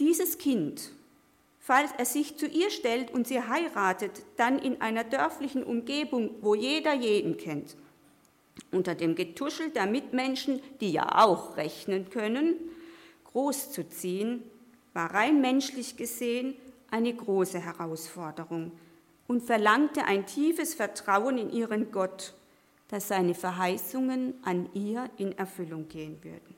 Dieses 0.00 0.38
Kind, 0.38 0.90
falls 1.60 1.92
er 1.96 2.06
sich 2.06 2.36
zu 2.36 2.46
ihr 2.46 2.70
stellt 2.70 3.12
und 3.12 3.28
sie 3.28 3.40
heiratet, 3.40 4.24
dann 4.36 4.58
in 4.58 4.80
einer 4.80 5.04
dörflichen 5.04 5.62
Umgebung, 5.62 6.30
wo 6.40 6.56
jeder 6.56 6.94
jeden 6.94 7.36
kennt, 7.36 7.76
unter 8.70 8.94
dem 8.94 9.14
Getuschel 9.14 9.70
der 9.70 9.86
Mitmenschen, 9.86 10.60
die 10.80 10.92
ja 10.92 11.24
auch 11.24 11.56
rechnen 11.56 12.10
können, 12.10 12.54
großzuziehen, 13.24 14.42
war 14.92 15.14
rein 15.14 15.40
menschlich 15.40 15.96
gesehen 15.96 16.54
eine 16.90 17.14
große 17.14 17.58
Herausforderung 17.58 18.72
und 19.26 19.42
verlangte 19.42 20.04
ein 20.04 20.26
tiefes 20.26 20.74
Vertrauen 20.74 21.38
in 21.38 21.50
ihren 21.50 21.90
Gott 21.90 22.34
dass 22.92 23.08
seine 23.08 23.34
Verheißungen 23.34 24.34
an 24.42 24.68
ihr 24.74 25.08
in 25.16 25.32
Erfüllung 25.38 25.88
gehen 25.88 26.22
würden. 26.22 26.54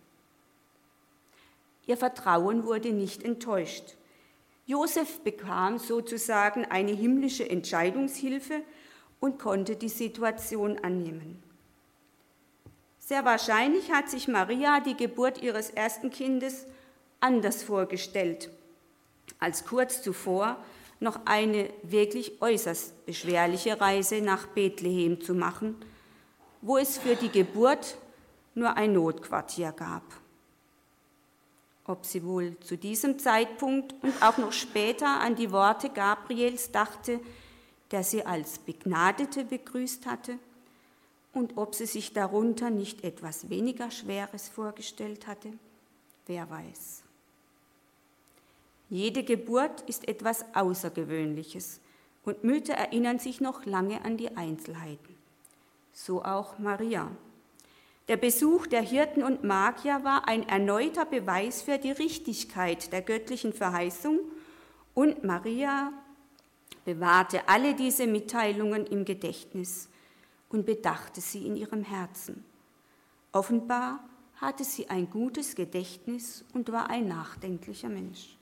Ihr 1.86 1.96
Vertrauen 1.96 2.64
wurde 2.64 2.92
nicht 2.92 3.22
enttäuscht. 3.22 3.94
Josef 4.66 5.20
bekam 5.20 5.78
sozusagen 5.78 6.64
eine 6.64 6.90
himmlische 6.90 7.48
Entscheidungshilfe 7.48 8.62
und 9.20 9.38
konnte 9.38 9.76
die 9.76 9.88
Situation 9.88 10.76
annehmen. 10.80 11.40
Sehr 13.04 13.25
wahrscheinlich 13.25 13.92
hat 13.92 14.08
sich 14.08 14.28
Maria 14.28 14.80
die 14.80 14.96
Geburt 14.96 15.42
ihres 15.42 15.70
ersten 15.70 16.11
Kindes 16.11 16.66
anders 17.20 17.62
vorgestellt, 17.62 18.50
als 19.38 19.64
kurz 19.64 20.02
zuvor 20.02 20.56
noch 21.00 21.20
eine 21.26 21.68
wirklich 21.82 22.40
äußerst 22.40 23.04
beschwerliche 23.04 23.80
Reise 23.80 24.20
nach 24.20 24.46
Bethlehem 24.46 25.20
zu 25.20 25.34
machen 25.34 25.76
wo 26.64 26.78
es 26.78 26.96
für 26.96 27.14
die 27.14 27.28
Geburt 27.28 27.99
nur 28.54 28.75
ein 28.75 28.94
Notquartier 28.94 29.73
gab. 29.73 30.02
Ob 31.84 32.06
sie 32.06 32.25
wohl 32.25 32.58
zu 32.61 32.78
diesem 32.78 33.18
Zeitpunkt 33.18 33.94
und 34.02 34.14
auch 34.23 34.38
noch 34.38 34.52
später 34.52 35.20
an 35.20 35.37
die 35.37 35.52
Worte 35.52 35.90
Gabriels 35.90 36.73
dachte, 36.73 37.20
der 37.90 38.02
sie 38.02 38.25
als 38.25 38.58
Begnadete 38.58 39.44
begrüßt 39.44 40.06
hatte, 40.06 40.38
und 41.34 41.56
ob 41.56 41.74
sie 41.74 41.86
sich 41.86 42.12
darunter 42.12 42.70
nicht 42.70 43.04
etwas 43.04 43.50
weniger 43.50 43.90
Schweres 43.90 44.48
vorgestellt 44.48 45.26
hatte, 45.26 45.52
wer 46.26 46.48
weiß. 46.48 47.02
Jede 48.88 49.24
Geburt 49.24 49.82
ist 49.82 50.08
etwas 50.08 50.44
Außergewöhnliches 50.54 51.80
und 52.24 52.44
Mütter 52.44 52.74
erinnern 52.74 53.18
sich 53.18 53.40
noch 53.40 53.66
lange 53.66 54.04
an 54.04 54.16
die 54.16 54.36
Einzelheiten. 54.36 55.14
So 55.92 56.24
auch 56.24 56.58
Maria. 56.58 57.10
Der 58.08 58.16
Besuch 58.16 58.66
der 58.66 58.82
Hirten 58.82 59.22
und 59.22 59.44
Magier 59.44 60.04
war 60.04 60.28
ein 60.28 60.46
erneuter 60.48 61.06
Beweis 61.06 61.62
für 61.62 61.78
die 61.78 61.92
Richtigkeit 61.92 62.92
der 62.92 63.02
göttlichen 63.02 63.52
Verheißung 63.52 64.20
und 64.92 65.24
Maria 65.24 65.92
bewahrte 66.84 67.48
alle 67.48 67.74
diese 67.74 68.06
Mitteilungen 68.06 68.86
im 68.86 69.04
Gedächtnis 69.04 69.88
und 70.54 70.64
bedachte 70.64 71.20
sie 71.20 71.46
in 71.46 71.56
ihrem 71.56 71.82
Herzen. 71.82 72.44
Offenbar 73.32 74.08
hatte 74.37 74.62
sie 74.62 74.88
ein 74.88 75.11
gutes 75.11 75.56
Gedächtnis 75.56 76.44
und 76.54 76.70
war 76.70 76.90
ein 76.90 77.08
nachdenklicher 77.08 77.88
Mensch. 77.88 78.38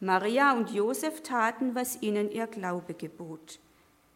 Maria 0.00 0.54
und 0.54 0.70
Josef 0.70 1.22
taten, 1.22 1.74
was 1.74 2.00
ihnen 2.00 2.30
ihr 2.30 2.46
Glaube 2.46 2.94
gebot. 2.94 3.58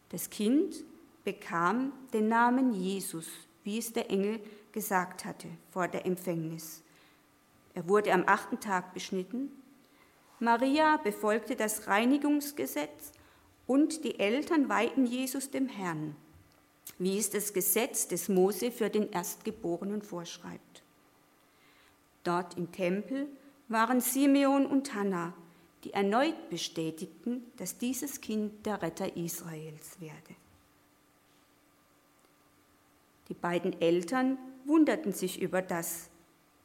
Das 0.09 0.31
Kind 0.31 0.83
bekam 1.23 1.93
den 2.13 2.27
Namen 2.27 2.73
Jesus, 2.73 3.27
wie 3.63 3.77
es 3.77 3.93
der 3.93 4.09
Engel 4.09 4.39
gesagt 4.71 5.23
hatte 5.23 5.49
vor 5.69 5.87
der 5.87 6.07
Empfängnis. 6.07 6.81
Er 7.75 7.87
wurde 7.87 8.11
am 8.11 8.23
achten 8.25 8.59
Tag 8.59 8.95
beschnitten. 8.95 9.51
Maria 10.39 10.97
befolgte 10.97 11.55
das 11.55 11.85
Reinigungsgesetz 11.85 13.11
und 13.67 14.03
die 14.03 14.19
Eltern 14.19 14.69
weihten 14.69 15.05
Jesus 15.05 15.49
dem 15.49 15.67
Herrn, 15.67 16.15
wie 16.97 17.17
es 17.17 17.29
das 17.29 17.53
Gesetz 17.53 18.07
des 18.07 18.29
Mose 18.29 18.71
für 18.71 18.89
den 18.89 19.11
Erstgeborenen 19.11 20.01
vorschreibt. 20.01 20.83
Dort 22.23 22.57
im 22.57 22.71
Tempel 22.71 23.27
waren 23.67 24.01
Simeon 24.01 24.65
und 24.65 24.93
Hannah, 24.93 25.33
die 25.83 25.93
erneut 25.93 26.49
bestätigten, 26.49 27.43
dass 27.57 27.77
dieses 27.77 28.21
Kind 28.21 28.65
der 28.65 28.81
Retter 28.81 29.15
Israels 29.17 29.99
werde. 29.99 30.35
Die 33.29 33.33
beiden 33.33 33.79
Eltern 33.81 34.37
wunderten 34.65 35.13
sich 35.13 35.41
über 35.41 35.61
das, 35.61 36.09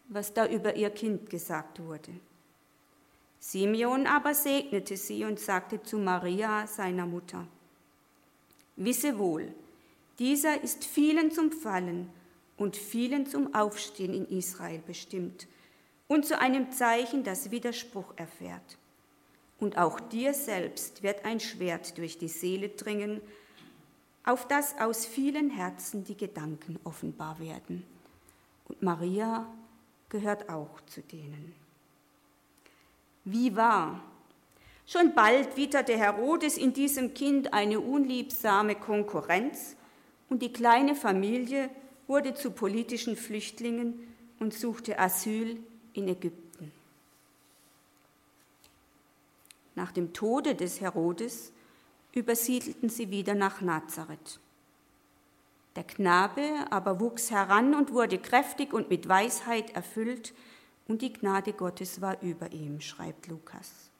was 0.09 0.35
da 0.35 0.47
über 0.47 0.77
ihr 0.77 0.91
Kind 0.91 1.31
gesagt 1.31 1.81
wurde. 1.81 2.11
Simeon 3.39 4.07
aber 4.07 4.35
segnete 4.35 4.97
sie 4.97 5.25
und 5.25 5.39
sagte 5.39 5.83
zu 5.83 5.99
Maria, 5.99 6.67
seiner 6.67 7.07
Mutter, 7.07 7.47
Wisse 8.77 9.19
wohl, 9.19 9.55
dieser 10.19 10.63
ist 10.63 10.85
vielen 10.85 11.31
zum 11.31 11.53
Fallen 11.53 12.11
und 12.57 12.77
vielen 12.77 13.27
zum 13.27 13.55
Aufstehen 13.55 14.15
in 14.15 14.27
Israel 14.39 14.83
bestimmt 14.87 15.47
und 16.09 16.25
zu 16.25 16.39
einem 16.39 16.73
Zeichen, 16.73 17.25
das 17.25 17.51
Widerspruch 17.51 18.15
erfährt. 18.17 18.79
Und 19.59 19.79
auch 19.79 20.01
dir 20.01 20.35
selbst 20.35 21.03
wird 21.03 21.25
ein 21.25 21.41
Schwert 21.41 21.99
durch 21.99 22.19
die 22.19 22.29
Seele 22.29 22.69
dringen, 22.69 23.21
auf 24.25 24.47
das 24.49 24.79
aus 24.79 25.07
vielen 25.07 25.51
Herzen 25.51 26.05
die 26.05 26.17
Gedanken 26.17 26.79
offenbar 26.85 27.39
werden. 27.39 27.85
Und 28.69 28.83
Maria 28.83 29.47
gehört 30.09 30.49
auch 30.51 30.81
zu 30.87 31.01
denen. 31.01 31.55
Wie 33.27 33.57
wahr? 33.57 34.01
Schon 34.87 35.13
bald 35.17 35.57
witterte 35.57 35.99
Herodes 35.99 36.57
in 36.57 36.73
diesem 36.73 37.13
Kind 37.13 37.53
eine 37.53 37.81
unliebsame 37.81 38.77
Konkurrenz 38.77 39.75
und 40.29 40.43
die 40.43 40.53
kleine 40.53 40.95
Familie 40.95 41.69
wurde 42.07 42.35
zu 42.35 42.53
politischen 42.53 43.17
Flüchtlingen 43.17 43.99
und 44.39 44.55
suchte 44.55 45.01
Asyl 45.01 45.59
in 45.93 46.07
Ägypten. 46.07 46.71
Nach 49.75 49.91
dem 49.91 50.13
Tode 50.13 50.55
des 50.55 50.81
Herodes 50.81 51.51
übersiedelten 52.13 52.89
sie 52.89 53.11
wieder 53.11 53.35
nach 53.35 53.61
Nazareth. 53.61 54.39
Der 55.75 55.83
Knabe 55.83 56.43
aber 56.71 57.01
wuchs 57.01 57.33
heran 57.33 57.75
und 57.75 57.93
wurde 57.93 58.19
kräftig 58.19 58.73
und 58.73 58.89
mit 58.89 59.09
Weisheit 59.09 59.75
erfüllt, 59.75 60.33
und 60.89 61.03
die 61.03 61.13
Gnade 61.13 61.53
Gottes 61.53 62.01
war 62.01 62.21
über 62.23 62.53
ihm, 62.53 62.81
schreibt 62.81 63.27
Lukas. 63.29 63.91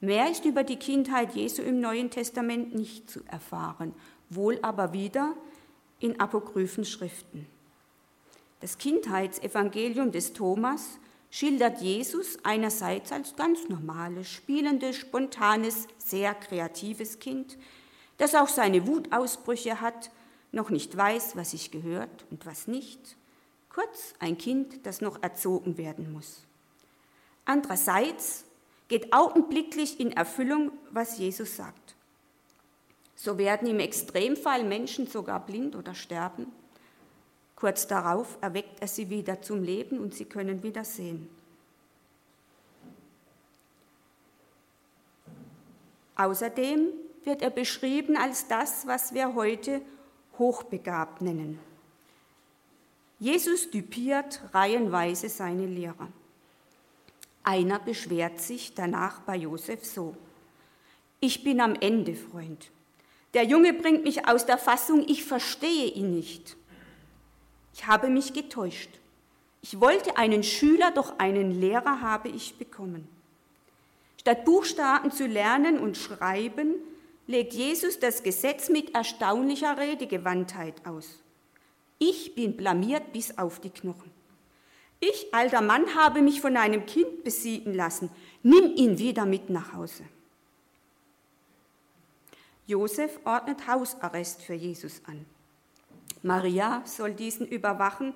Mehr 0.00 0.30
ist 0.30 0.44
über 0.44 0.64
die 0.64 0.76
Kindheit 0.76 1.34
Jesu 1.34 1.62
im 1.62 1.80
Neuen 1.80 2.10
Testament 2.10 2.74
nicht 2.74 3.10
zu 3.10 3.20
erfahren, 3.26 3.94
wohl 4.28 4.58
aber 4.62 4.92
wieder 4.92 5.34
in 5.98 6.20
apokryphen 6.20 6.84
Schriften. 6.84 7.46
Das 8.60 8.78
Kindheitsevangelium 8.78 10.12
des 10.12 10.32
Thomas 10.32 10.98
schildert 11.30 11.80
Jesus 11.80 12.38
einerseits 12.44 13.12
als 13.12 13.34
ganz 13.36 13.68
normales, 13.68 14.30
spielendes, 14.30 14.96
spontanes, 14.96 15.88
sehr 15.98 16.34
kreatives 16.34 17.18
Kind, 17.18 17.58
das 18.18 18.34
auch 18.34 18.48
seine 18.48 18.86
Wutausbrüche 18.86 19.80
hat, 19.80 20.10
noch 20.52 20.70
nicht 20.70 20.96
weiß, 20.96 21.34
was 21.34 21.50
sich 21.50 21.70
gehört 21.70 22.24
und 22.30 22.46
was 22.46 22.68
nicht. 22.68 23.16
Kurz 23.74 24.14
ein 24.20 24.38
Kind, 24.38 24.86
das 24.86 25.00
noch 25.00 25.20
erzogen 25.20 25.76
werden 25.76 26.12
muss. 26.12 26.44
Andererseits 27.44 28.44
geht 28.86 29.12
augenblicklich 29.12 29.98
in 29.98 30.12
Erfüllung, 30.12 30.70
was 30.92 31.18
Jesus 31.18 31.56
sagt. 31.56 31.96
So 33.16 33.36
werden 33.36 33.66
im 33.66 33.80
Extremfall 33.80 34.62
Menschen 34.62 35.08
sogar 35.08 35.44
blind 35.44 35.74
oder 35.74 35.92
sterben. 35.94 36.52
Kurz 37.56 37.88
darauf 37.88 38.38
erweckt 38.40 38.80
er 38.80 38.86
sie 38.86 39.10
wieder 39.10 39.42
zum 39.42 39.64
Leben 39.64 39.98
und 39.98 40.14
sie 40.14 40.26
können 40.26 40.62
wieder 40.62 40.84
sehen. 40.84 41.28
Außerdem 46.14 46.92
wird 47.24 47.42
er 47.42 47.50
beschrieben 47.50 48.16
als 48.16 48.46
das, 48.46 48.86
was 48.86 49.14
wir 49.14 49.34
heute 49.34 49.82
hochbegabt 50.38 51.22
nennen. 51.22 51.58
Jesus 53.18 53.70
düpiert 53.70 54.40
reihenweise 54.52 55.28
seine 55.28 55.66
Lehrer. 55.66 56.08
Einer 57.42 57.78
beschwert 57.78 58.40
sich 58.40 58.74
danach 58.74 59.20
bei 59.20 59.36
Josef 59.36 59.84
so: 59.84 60.16
Ich 61.20 61.44
bin 61.44 61.60
am 61.60 61.74
Ende, 61.74 62.14
Freund. 62.14 62.70
Der 63.34 63.44
Junge 63.44 63.72
bringt 63.72 64.04
mich 64.04 64.28
aus 64.28 64.46
der 64.46 64.58
Fassung, 64.58 65.04
ich 65.08 65.24
verstehe 65.24 65.86
ihn 65.86 66.14
nicht. 66.14 66.56
Ich 67.74 67.86
habe 67.86 68.08
mich 68.08 68.32
getäuscht. 68.32 68.90
Ich 69.60 69.80
wollte 69.80 70.16
einen 70.16 70.42
Schüler, 70.42 70.92
doch 70.92 71.18
einen 71.18 71.58
Lehrer 71.60 72.00
habe 72.00 72.28
ich 72.28 72.56
bekommen. 72.56 73.08
Statt 74.20 74.44
Buchstaben 74.44 75.10
zu 75.10 75.26
lernen 75.26 75.78
und 75.78 75.96
schreiben, 75.96 76.74
legt 77.26 77.52
Jesus 77.52 77.98
das 77.98 78.22
Gesetz 78.22 78.68
mit 78.68 78.94
erstaunlicher 78.94 79.76
Redegewandtheit 79.76 80.86
aus. 80.86 81.18
Ich 81.98 82.34
bin 82.34 82.56
blamiert 82.56 83.12
bis 83.12 83.36
auf 83.38 83.60
die 83.60 83.70
Knochen. 83.70 84.10
Ich, 85.00 85.32
alter 85.32 85.60
Mann, 85.60 85.94
habe 85.94 86.22
mich 86.22 86.40
von 86.40 86.56
einem 86.56 86.86
Kind 86.86 87.24
besiegen 87.24 87.74
lassen. 87.74 88.10
Nimm 88.42 88.74
ihn 88.74 88.98
wieder 88.98 89.26
mit 89.26 89.50
nach 89.50 89.74
Hause. 89.74 90.04
Josef 92.66 93.20
ordnet 93.24 93.66
Hausarrest 93.66 94.42
für 94.42 94.54
Jesus 94.54 95.02
an. 95.06 95.26
Maria 96.22 96.82
soll 96.86 97.12
diesen 97.12 97.46
überwachen, 97.46 98.14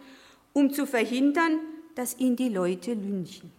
um 0.54 0.72
zu 0.72 0.86
verhindern, 0.86 1.60
dass 1.94 2.18
ihn 2.18 2.36
die 2.36 2.48
Leute 2.48 2.94
lynchen. 2.94 3.52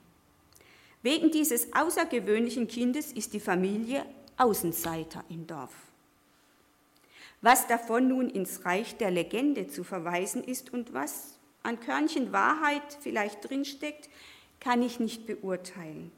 Wegen 1.04 1.30
dieses 1.30 1.72
außergewöhnlichen 1.74 2.68
Kindes 2.68 3.12
ist 3.12 3.34
die 3.34 3.40
Familie 3.40 4.06
Außenseiter 4.38 5.24
im 5.30 5.46
Dorf. 5.46 5.89
Was 7.42 7.68
davon 7.68 8.08
nun 8.10 8.30
ins 8.30 8.66
Reich 8.66 8.98
der 8.98 9.12
Legende 9.12 9.68
zu 9.68 9.84
verweisen 9.84 10.44
ist 10.44 10.74
und 10.74 10.94
was 10.94 11.40
an 11.64 11.80
Körnchen 11.80 12.32
Wahrheit 12.32 12.98
vielleicht 13.02 13.50
drinsteckt, 13.50 14.10
kann 14.60 14.82
ich 14.82 15.00
nicht 15.00 15.26
beurteilen. 15.26 16.12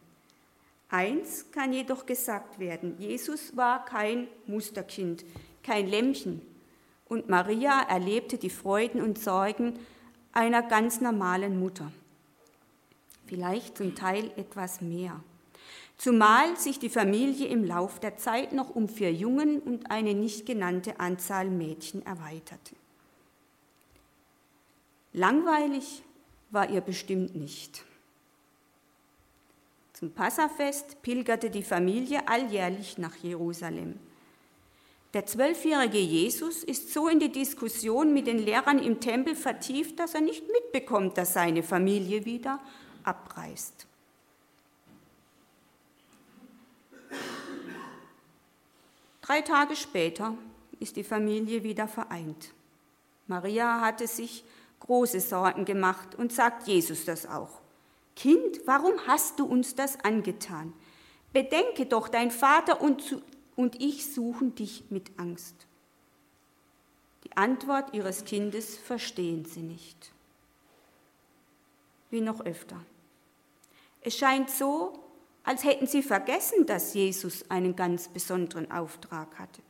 Eins 0.89 1.51
kann 1.51 1.73
jedoch 1.73 2.05
gesagt 2.05 2.59
werden, 2.59 2.95
Jesus 2.97 3.55
war 3.55 3.85
kein 3.85 4.27
Musterkind, 4.45 5.23
kein 5.63 5.87
Lämmchen, 5.87 6.41
und 7.07 7.27
Maria 7.29 7.81
erlebte 7.81 8.37
die 8.37 8.49
Freuden 8.49 9.01
und 9.01 9.19
Sorgen 9.19 9.77
einer 10.31 10.63
ganz 10.63 11.01
normalen 11.01 11.59
Mutter. 11.59 11.91
Vielleicht 13.25 13.77
zum 13.77 13.95
Teil 13.95 14.31
etwas 14.37 14.79
mehr. 14.79 15.21
Zumal 16.01 16.57
sich 16.57 16.79
die 16.79 16.89
Familie 16.89 17.47
im 17.49 17.63
Lauf 17.63 17.99
der 17.99 18.17
Zeit 18.17 18.53
noch 18.53 18.75
um 18.75 18.89
vier 18.89 19.13
Jungen 19.13 19.59
und 19.59 19.91
eine 19.91 20.15
nicht 20.15 20.47
genannte 20.47 20.99
Anzahl 20.99 21.47
Mädchen 21.47 22.03
erweiterte. 22.03 22.75
Langweilig 25.13 26.01
war 26.49 26.67
ihr 26.71 26.81
bestimmt 26.81 27.35
nicht. 27.35 27.85
Zum 29.93 30.11
Passafest 30.11 31.03
pilgerte 31.03 31.51
die 31.51 31.61
Familie 31.61 32.27
alljährlich 32.27 32.97
nach 32.97 33.17
Jerusalem. 33.17 33.99
Der 35.13 35.27
zwölfjährige 35.27 35.99
Jesus 35.99 36.63
ist 36.63 36.91
so 36.91 37.09
in 37.09 37.19
die 37.19 37.31
Diskussion 37.31 38.11
mit 38.11 38.25
den 38.25 38.39
Lehrern 38.39 38.79
im 38.79 39.01
Tempel 39.01 39.35
vertieft, 39.35 39.99
dass 39.99 40.15
er 40.15 40.21
nicht 40.21 40.45
mitbekommt, 40.51 41.19
dass 41.19 41.33
seine 41.33 41.61
Familie 41.61 42.25
wieder 42.25 42.59
abreist. 43.03 43.85
Drei 49.31 49.39
Tage 49.43 49.77
später 49.77 50.37
ist 50.81 50.97
die 50.97 51.05
Familie 51.05 51.63
wieder 51.63 51.87
vereint. 51.87 52.51
Maria 53.27 53.79
hatte 53.79 54.05
sich 54.05 54.43
große 54.81 55.21
Sorgen 55.21 55.63
gemacht 55.63 56.15
und 56.15 56.33
sagt 56.33 56.67
Jesus 56.67 57.05
das 57.05 57.25
auch. 57.25 57.61
Kind, 58.17 58.59
warum 58.65 58.91
hast 59.07 59.39
du 59.39 59.45
uns 59.45 59.73
das 59.73 59.97
angetan? 60.03 60.73
Bedenke 61.31 61.85
doch, 61.85 62.09
dein 62.09 62.29
Vater 62.29 62.81
und 62.81 63.23
und 63.55 63.79
ich 63.79 64.13
suchen 64.13 64.53
dich 64.53 64.83
mit 64.89 65.17
Angst. 65.17 65.55
Die 67.23 67.37
Antwort 67.37 67.93
ihres 67.93 68.25
Kindes 68.25 68.77
verstehen 68.77 69.45
sie 69.45 69.61
nicht. 69.61 70.11
Wie 72.09 72.19
noch 72.19 72.41
öfter. 72.41 72.83
Es 74.01 74.17
scheint 74.17 74.49
so, 74.49 75.01
als 75.43 75.63
hätten 75.63 75.87
sie 75.87 76.03
vergessen, 76.03 76.65
dass 76.65 76.93
Jesus 76.93 77.49
einen 77.49 77.75
ganz 77.75 78.07
besonderen 78.07 78.71
Auftrag 78.71 79.39
hatte. 79.39 79.61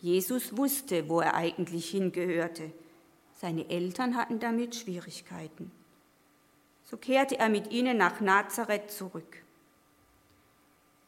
Jesus 0.00 0.56
wusste, 0.56 1.08
wo 1.08 1.20
er 1.20 1.34
eigentlich 1.34 1.90
hingehörte. 1.90 2.70
Seine 3.40 3.68
Eltern 3.68 4.16
hatten 4.16 4.40
damit 4.40 4.74
Schwierigkeiten. 4.74 5.70
So 6.84 6.96
kehrte 6.96 7.38
er 7.38 7.48
mit 7.48 7.70
ihnen 7.70 7.96
nach 7.96 8.20
Nazareth 8.20 8.90
zurück. 8.90 9.42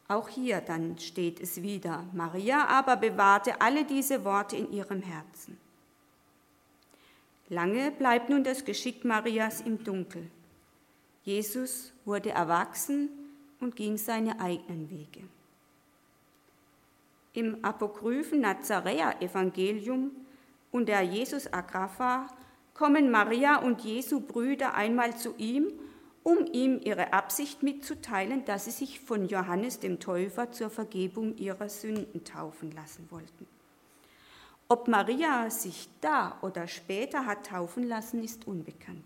Auch 0.08 0.28
hier 0.28 0.60
dann 0.60 0.98
steht 0.98 1.40
es 1.40 1.62
wieder. 1.62 2.04
Maria 2.12 2.66
aber 2.66 2.96
bewahrte 2.96 3.60
alle 3.60 3.84
diese 3.84 4.24
Worte 4.24 4.56
in 4.56 4.72
ihrem 4.72 5.02
Herzen. 5.02 5.56
Lange 7.48 7.90
bleibt 7.92 8.28
nun 8.28 8.44
das 8.44 8.64
Geschick 8.64 9.04
Marias 9.04 9.60
im 9.60 9.82
Dunkel. 9.82 10.30
Jesus 11.22 11.92
wurde 12.04 12.30
erwachsen 12.30 13.08
und 13.60 13.76
ging 13.76 13.96
seine 13.96 14.40
eigenen 14.40 14.90
Wege. 14.90 15.22
Im 17.32 17.64
apokryphen 17.64 18.40
Nazaräer-Evangelium 18.40 20.10
und 20.72 20.88
der 20.88 21.02
Jesus-Agrapha 21.02 22.26
kommen 22.74 23.10
Maria 23.10 23.56
und 23.58 23.82
Jesu 23.82 24.20
Brüder 24.20 24.74
einmal 24.74 25.16
zu 25.16 25.34
ihm 25.36 25.72
um 26.22 26.46
ihm 26.52 26.80
ihre 26.82 27.12
Absicht 27.12 27.62
mitzuteilen, 27.62 28.44
dass 28.44 28.66
sie 28.66 28.70
sich 28.70 29.00
von 29.00 29.26
Johannes 29.26 29.80
dem 29.80 30.00
Täufer 30.00 30.52
zur 30.52 30.70
Vergebung 30.70 31.36
ihrer 31.36 31.68
Sünden 31.68 32.24
taufen 32.24 32.72
lassen 32.72 33.06
wollten. 33.10 33.46
Ob 34.68 34.86
Maria 34.86 35.50
sich 35.50 35.88
da 36.00 36.38
oder 36.42 36.68
später 36.68 37.26
hat 37.26 37.46
taufen 37.46 37.88
lassen, 37.88 38.22
ist 38.22 38.46
unbekannt. 38.46 39.04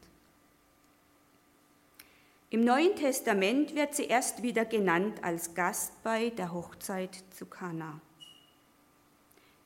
Im 2.55 2.63
Neuen 2.63 2.95
Testament 2.95 3.75
wird 3.75 3.97
sie 3.97 4.05
erst 4.05 4.45
wieder 4.45 4.65
genannt 4.65 5.19
als 5.23 5.55
Gast 5.55 6.01
bei 6.05 6.31
der 6.31 6.53
Hochzeit 6.53 7.25
zu 7.37 7.47
Kana. 7.47 8.01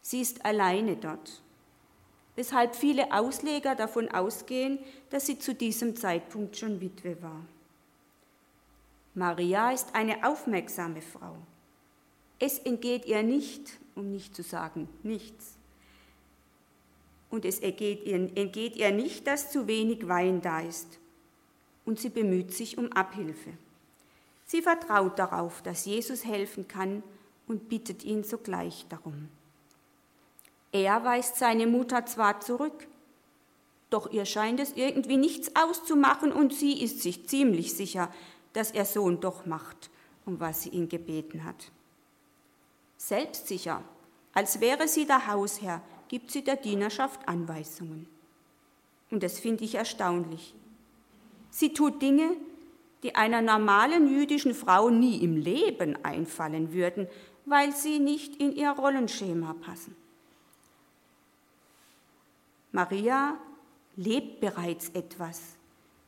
Sie 0.00 0.22
ist 0.22 0.42
alleine 0.46 0.96
dort, 0.96 1.42
weshalb 2.34 2.74
viele 2.74 3.12
Ausleger 3.12 3.74
davon 3.74 4.10
ausgehen, 4.10 4.78
dass 5.10 5.26
sie 5.26 5.38
zu 5.38 5.54
diesem 5.54 5.96
Zeitpunkt 5.96 6.56
schon 6.56 6.80
Witwe 6.80 7.20
war. 7.20 7.44
Maria 9.12 9.70
ist 9.70 9.94
eine 9.94 10.26
aufmerksame 10.26 11.02
Frau. 11.02 11.36
Es 12.38 12.58
entgeht 12.58 13.04
ihr 13.04 13.22
nicht, 13.22 13.70
um 13.96 14.10
nicht 14.10 14.34
zu 14.34 14.42
sagen 14.42 14.88
nichts. 15.02 15.58
Und 17.28 17.44
es 17.44 17.58
entgeht 17.58 18.06
ihr, 18.06 18.14
entgeht 18.34 18.76
ihr 18.76 18.92
nicht, 18.92 19.26
dass 19.26 19.52
zu 19.52 19.66
wenig 19.66 20.08
Wein 20.08 20.40
da 20.40 20.60
ist. 20.60 20.98
Und 21.88 21.98
sie 21.98 22.10
bemüht 22.10 22.52
sich 22.52 22.76
um 22.76 22.92
Abhilfe. 22.92 23.54
Sie 24.44 24.60
vertraut 24.60 25.18
darauf, 25.18 25.62
dass 25.62 25.86
Jesus 25.86 26.26
helfen 26.26 26.68
kann 26.68 27.02
und 27.46 27.70
bittet 27.70 28.04
ihn 28.04 28.24
sogleich 28.24 28.84
darum. 28.90 29.30
Er 30.70 31.02
weist 31.02 31.36
seine 31.36 31.66
Mutter 31.66 32.04
zwar 32.04 32.40
zurück, 32.42 32.86
doch 33.88 34.12
ihr 34.12 34.26
scheint 34.26 34.60
es 34.60 34.74
irgendwie 34.74 35.16
nichts 35.16 35.56
auszumachen 35.56 36.30
und 36.30 36.52
sie 36.52 36.78
ist 36.78 37.00
sich 37.00 37.26
ziemlich 37.26 37.72
sicher, 37.72 38.12
dass 38.52 38.74
ihr 38.74 38.84
Sohn 38.84 39.20
doch 39.20 39.46
macht, 39.46 39.88
um 40.26 40.40
was 40.40 40.64
sie 40.64 40.68
ihn 40.68 40.90
gebeten 40.90 41.44
hat. 41.44 41.72
Selbstsicher, 42.98 43.82
als 44.34 44.60
wäre 44.60 44.88
sie 44.88 45.06
der 45.06 45.26
Hausherr, 45.26 45.80
gibt 46.08 46.32
sie 46.32 46.44
der 46.44 46.56
Dienerschaft 46.56 47.26
Anweisungen. 47.26 48.06
Und 49.10 49.22
das 49.22 49.40
finde 49.40 49.64
ich 49.64 49.76
erstaunlich. 49.76 50.54
Sie 51.50 51.72
tut 51.72 52.02
Dinge, 52.02 52.36
die 53.02 53.14
einer 53.14 53.42
normalen 53.42 54.08
jüdischen 54.08 54.54
Frau 54.54 54.90
nie 54.90 55.22
im 55.22 55.36
Leben 55.36 55.96
einfallen 56.04 56.72
würden, 56.72 57.06
weil 57.46 57.74
sie 57.74 57.98
nicht 57.98 58.36
in 58.36 58.54
ihr 58.54 58.70
Rollenschema 58.70 59.54
passen. 59.54 59.96
Maria 62.72 63.38
lebt 63.96 64.40
bereits 64.40 64.90
etwas, 64.90 65.40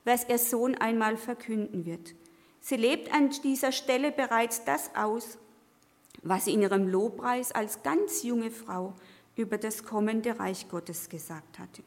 was 0.04 0.28
ihr 0.28 0.38
Sohn 0.38 0.74
einmal 0.74 1.16
verkünden 1.16 1.86
wird. 1.86 2.14
Sie 2.60 2.76
lebt 2.76 3.12
an 3.14 3.30
dieser 3.42 3.72
Stelle 3.72 4.12
bereits 4.12 4.64
das 4.64 4.94
aus, 4.94 5.38
was 6.22 6.44
sie 6.44 6.52
in 6.52 6.62
ihrem 6.62 6.88
Lobpreis 6.88 7.52
als 7.52 7.82
ganz 7.82 8.22
junge 8.22 8.50
Frau 8.50 8.94
über 9.36 9.56
das 9.56 9.84
kommende 9.84 10.38
Reich 10.38 10.68
Gottes 10.68 11.08
gesagt 11.08 11.58
hatte. 11.58 11.82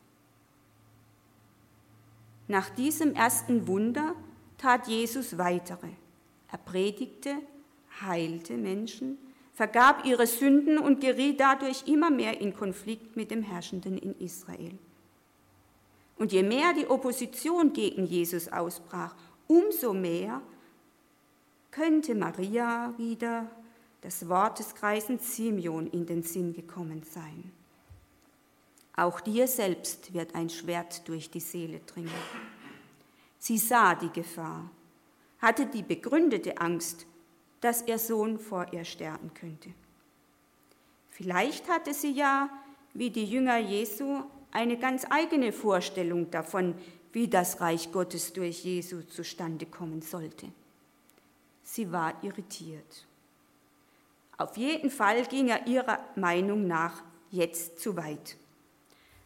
Nach 2.53 2.69
diesem 2.69 3.15
ersten 3.15 3.65
Wunder 3.65 4.13
tat 4.59 4.87
Jesus 4.87 5.39
weitere. 5.39 5.87
Er 6.51 6.59
predigte, 6.59 7.33
heilte 7.99 8.57
Menschen, 8.57 9.17
vergab 9.55 10.05
ihre 10.05 10.27
Sünden 10.27 10.77
und 10.77 11.01
geriet 11.01 11.39
dadurch 11.39 11.87
immer 11.87 12.11
mehr 12.11 12.41
in 12.41 12.55
Konflikt 12.55 13.15
mit 13.15 13.31
dem 13.31 13.41
Herrschenden 13.41 13.97
in 13.97 14.15
Israel. 14.19 14.77
Und 16.15 16.31
je 16.31 16.43
mehr 16.43 16.73
die 16.73 16.85
Opposition 16.85 17.73
gegen 17.73 18.05
Jesus 18.05 18.47
ausbrach, 18.49 19.15
umso 19.47 19.91
mehr 19.91 20.39
könnte 21.71 22.13
Maria 22.13 22.93
wieder 22.99 23.49
das 24.01 24.29
Wort 24.29 24.59
des 24.59 24.75
Kreisen 24.75 25.17
Simeon 25.17 25.87
in 25.87 26.05
den 26.05 26.21
Sinn 26.21 26.53
gekommen 26.53 27.01
sein. 27.01 27.51
Auch 28.95 29.21
dir 29.21 29.47
selbst 29.47 30.13
wird 30.13 30.35
ein 30.35 30.49
Schwert 30.49 31.07
durch 31.07 31.29
die 31.29 31.39
Seele 31.39 31.79
dringen. 31.79 32.11
Sie 33.39 33.57
sah 33.57 33.95
die 33.95 34.11
Gefahr, 34.11 34.69
hatte 35.39 35.65
die 35.65 35.81
begründete 35.81 36.57
Angst, 36.59 37.05
dass 37.59 37.87
ihr 37.87 37.97
Sohn 37.97 38.39
vor 38.39 38.71
ihr 38.71 38.85
sterben 38.85 39.33
könnte. 39.33 39.69
Vielleicht 41.09 41.67
hatte 41.69 41.93
sie 41.93 42.11
ja, 42.11 42.49
wie 42.93 43.09
die 43.09 43.25
Jünger 43.25 43.57
Jesu, 43.57 44.23
eine 44.51 44.77
ganz 44.77 45.05
eigene 45.09 45.51
Vorstellung 45.51 46.29
davon, 46.29 46.75
wie 47.11 47.27
das 47.27 47.61
Reich 47.61 47.91
Gottes 47.91 48.33
durch 48.33 48.63
Jesu 48.63 49.01
zustande 49.01 49.65
kommen 49.65 50.01
sollte. 50.01 50.47
Sie 51.63 51.91
war 51.91 52.23
irritiert. 52.23 53.05
Auf 54.37 54.57
jeden 54.57 54.89
Fall 54.89 55.23
ging 55.25 55.47
er 55.47 55.65
ihrer 55.67 55.99
Meinung 56.15 56.67
nach 56.67 57.03
jetzt 57.31 57.79
zu 57.79 57.95
weit. 57.95 58.35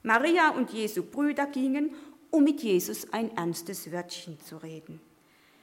Maria 0.08 0.52
und 0.52 0.72
Jesu 0.72 1.04
Brüder 1.04 1.48
gingen, 1.48 1.93
um 2.32 2.46
mit 2.46 2.63
Jesus 2.63 3.12
ein 3.12 3.36
ernstes 3.36 3.91
Wörtchen 3.91 4.39
zu 4.39 4.56
reden. 4.56 5.02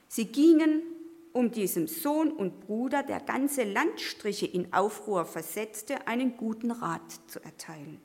Sie 0.06 0.26
gingen, 0.26 0.82
um 1.32 1.50
diesem 1.50 1.88
Sohn 1.88 2.30
und 2.30 2.60
Bruder, 2.60 3.02
der 3.02 3.20
ganze 3.20 3.64
Landstriche 3.64 4.44
in 4.44 4.70
Aufruhr 4.74 5.24
versetzte, 5.24 6.06
einen 6.06 6.36
guten 6.36 6.70
Rat 6.72 7.00
zu 7.26 7.42
erteilen. 7.42 7.98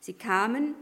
Sie 0.00 0.14
kamen, 0.14 0.74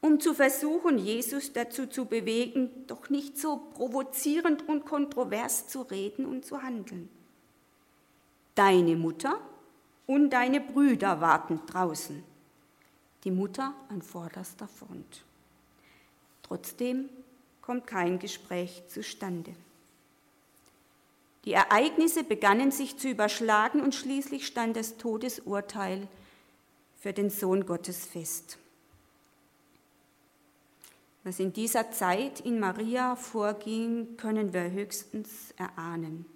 um 0.00 0.18
zu 0.18 0.34
versuchen, 0.34 0.98
Jesus 0.98 1.52
dazu 1.52 1.86
zu 1.86 2.06
bewegen, 2.06 2.68
doch 2.88 3.10
nicht 3.10 3.38
so 3.38 3.58
provozierend 3.74 4.68
und 4.68 4.86
kontrovers 4.86 5.68
zu 5.68 5.82
reden 5.82 6.26
und 6.26 6.44
zu 6.44 6.64
handeln. 6.64 7.08
Deine 8.56 8.96
Mutter 8.96 9.40
und 10.08 10.30
deine 10.30 10.60
Brüder 10.60 11.20
warten 11.20 11.60
draußen, 11.68 12.24
die 13.24 13.30
Mutter 13.30 13.74
an 13.88 14.02
vorderster 14.02 14.68
Front. 14.68 15.24
Trotzdem 16.42 17.08
kommt 17.60 17.86
kein 17.86 18.18
Gespräch 18.18 18.82
zustande. 18.88 19.54
Die 21.44 21.52
Ereignisse 21.52 22.24
begannen 22.24 22.70
sich 22.70 22.98
zu 22.98 23.08
überschlagen 23.08 23.80
und 23.80 23.94
schließlich 23.94 24.46
stand 24.46 24.76
das 24.76 24.96
Todesurteil 24.96 26.06
für 26.98 27.12
den 27.12 27.30
Sohn 27.30 27.64
Gottes 27.64 28.04
fest. 28.04 28.58
Was 31.22 31.38
in 31.38 31.52
dieser 31.52 31.90
Zeit 31.92 32.40
in 32.40 32.60
Maria 32.60 33.14
vorging, 33.14 34.16
können 34.16 34.52
wir 34.52 34.70
höchstens 34.70 35.52
erahnen. 35.56 36.26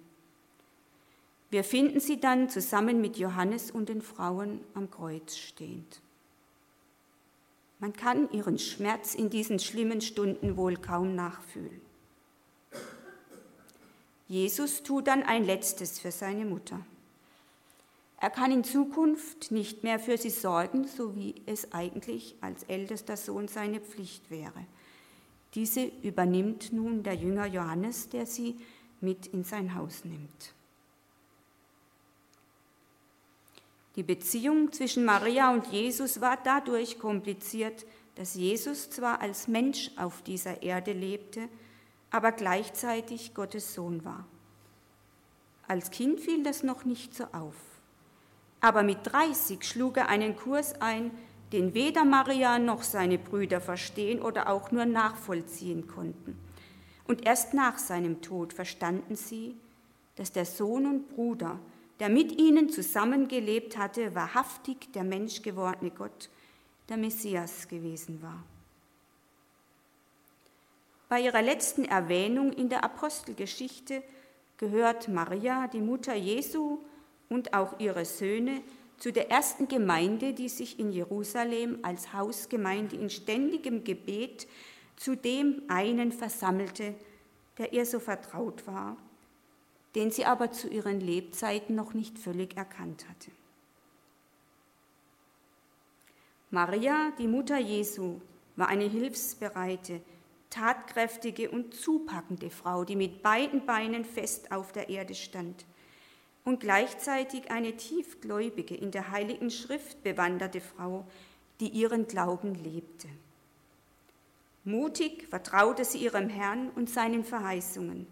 Wir 1.49 1.63
finden 1.63 1.99
sie 1.99 2.19
dann 2.19 2.49
zusammen 2.49 3.01
mit 3.01 3.17
Johannes 3.17 3.71
und 3.71 3.89
den 3.89 4.01
Frauen 4.01 4.59
am 4.73 4.89
Kreuz 4.89 5.37
stehend. 5.37 6.01
Man 7.79 7.93
kann 7.93 8.31
ihren 8.31 8.57
Schmerz 8.57 9.15
in 9.15 9.29
diesen 9.29 9.59
schlimmen 9.59 10.01
Stunden 10.01 10.57
wohl 10.57 10.75
kaum 10.77 11.15
nachfühlen. 11.15 11.81
Jesus 14.27 14.81
tut 14.81 15.07
dann 15.07 15.23
ein 15.23 15.45
letztes 15.45 15.99
für 15.99 16.11
seine 16.11 16.45
Mutter. 16.45 16.79
Er 18.19 18.29
kann 18.29 18.51
in 18.51 18.63
Zukunft 18.63 19.51
nicht 19.51 19.83
mehr 19.83 19.99
für 19.99 20.17
sie 20.17 20.29
sorgen, 20.29 20.87
so 20.87 21.15
wie 21.15 21.35
es 21.45 21.73
eigentlich 21.73 22.35
als 22.41 22.63
ältester 22.63 23.17
Sohn 23.17 23.47
seine 23.47 23.81
Pflicht 23.81 24.31
wäre. 24.31 24.65
Diese 25.53 25.85
übernimmt 26.01 26.73
nun 26.73 27.03
der 27.03 27.13
Jünger 27.13 27.45
Johannes, 27.45 28.09
der 28.09 28.25
sie 28.25 28.55
mit 28.99 29.27
in 29.27 29.43
sein 29.43 29.75
Haus 29.75 30.05
nimmt. 30.05 30.53
Die 33.95 34.03
Beziehung 34.03 34.71
zwischen 34.73 35.05
Maria 35.05 35.53
und 35.53 35.67
Jesus 35.67 36.19
war 36.19 36.37
dadurch 36.43 36.99
kompliziert, 36.99 37.85
dass 38.15 38.35
Jesus 38.35 38.89
zwar 38.89 39.21
als 39.21 39.47
Mensch 39.47 39.91
auf 39.97 40.21
dieser 40.21 40.63
Erde 40.63 40.91
lebte, 40.93 41.47
aber 42.11 42.31
gleichzeitig 42.31 43.33
Gottes 43.33 43.73
Sohn 43.73 44.03
war. 44.03 44.25
Als 45.67 45.91
Kind 45.91 46.19
fiel 46.19 46.43
das 46.43 46.63
noch 46.63 46.85
nicht 46.85 47.13
so 47.13 47.25
auf. 47.31 47.55
Aber 48.61 48.83
mit 48.83 48.99
30 49.03 49.63
schlug 49.63 49.97
er 49.97 50.09
einen 50.09 50.35
Kurs 50.35 50.79
ein, 50.81 51.11
den 51.51 51.73
weder 51.73 52.03
Maria 52.03 52.59
noch 52.59 52.83
seine 52.83 53.17
Brüder 53.17 53.61
verstehen 53.61 54.21
oder 54.21 54.49
auch 54.49 54.71
nur 54.71 54.85
nachvollziehen 54.85 55.87
konnten. 55.87 56.37
Und 57.07 57.25
erst 57.25 57.53
nach 57.53 57.77
seinem 57.77 58.21
Tod 58.21 58.53
verstanden 58.53 59.15
sie, 59.15 59.55
dass 60.15 60.31
der 60.31 60.45
Sohn 60.45 60.85
und 60.85 61.09
Bruder, 61.09 61.59
der 61.99 62.09
mit 62.09 62.39
ihnen 62.39 62.69
zusammengelebt 62.69 63.77
hatte, 63.77 64.15
wahrhaftig 64.15 64.91
der 64.93 65.03
menschgewordene 65.03 65.91
Gott, 65.91 66.29
der 66.89 66.97
Messias 66.97 67.67
gewesen 67.67 68.21
war. 68.21 68.43
Bei 71.07 71.21
ihrer 71.21 71.41
letzten 71.41 71.85
Erwähnung 71.85 72.51
in 72.51 72.69
der 72.69 72.83
Apostelgeschichte 72.83 74.03
gehört 74.57 75.07
Maria, 75.07 75.67
die 75.67 75.81
Mutter 75.81 76.15
Jesu, 76.15 76.79
und 77.29 77.53
auch 77.53 77.79
ihre 77.79 78.05
Söhne 78.05 78.61
zu 78.97 79.11
der 79.11 79.31
ersten 79.31 79.67
Gemeinde, 79.67 80.33
die 80.33 80.49
sich 80.49 80.79
in 80.79 80.91
Jerusalem 80.91 81.79
als 81.81 82.13
Hausgemeinde 82.13 82.95
in 82.95 83.09
ständigem 83.09 83.83
Gebet 83.83 84.47
zu 84.95 85.15
dem 85.15 85.63
einen 85.67 86.11
versammelte, 86.11 86.95
der 87.57 87.73
ihr 87.73 87.85
so 87.85 87.99
vertraut 87.99 88.67
war 88.67 88.97
den 89.95 90.11
sie 90.11 90.25
aber 90.25 90.51
zu 90.51 90.67
ihren 90.67 90.99
Lebzeiten 90.99 91.73
noch 91.73 91.93
nicht 91.93 92.19
völlig 92.19 92.57
erkannt 92.57 93.07
hatte. 93.09 93.31
Maria, 96.51 97.11
die 97.17 97.27
Mutter 97.27 97.57
Jesu, 97.57 98.19
war 98.55 98.67
eine 98.67 98.85
hilfsbereite, 98.85 100.01
tatkräftige 100.49 101.49
und 101.49 101.73
zupackende 101.73 102.49
Frau, 102.49 102.83
die 102.83 102.95
mit 102.95 103.23
beiden 103.23 103.65
Beinen 103.65 104.05
fest 104.05 104.51
auf 104.51 104.71
der 104.71 104.89
Erde 104.89 105.15
stand 105.15 105.65
und 106.43 106.59
gleichzeitig 106.59 107.49
eine 107.49 107.75
tiefgläubige, 107.75 108.75
in 108.75 108.91
der 108.91 109.11
heiligen 109.11 109.49
Schrift 109.49 110.03
bewanderte 110.03 110.61
Frau, 110.61 111.05
die 111.59 111.69
ihren 111.69 112.07
Glauben 112.07 112.53
lebte. 112.53 113.07
Mutig 114.63 115.27
vertraute 115.27 115.83
sie 115.83 115.99
ihrem 115.99 116.29
Herrn 116.29 116.69
und 116.69 116.89
seinen 116.89 117.23
Verheißungen 117.23 118.07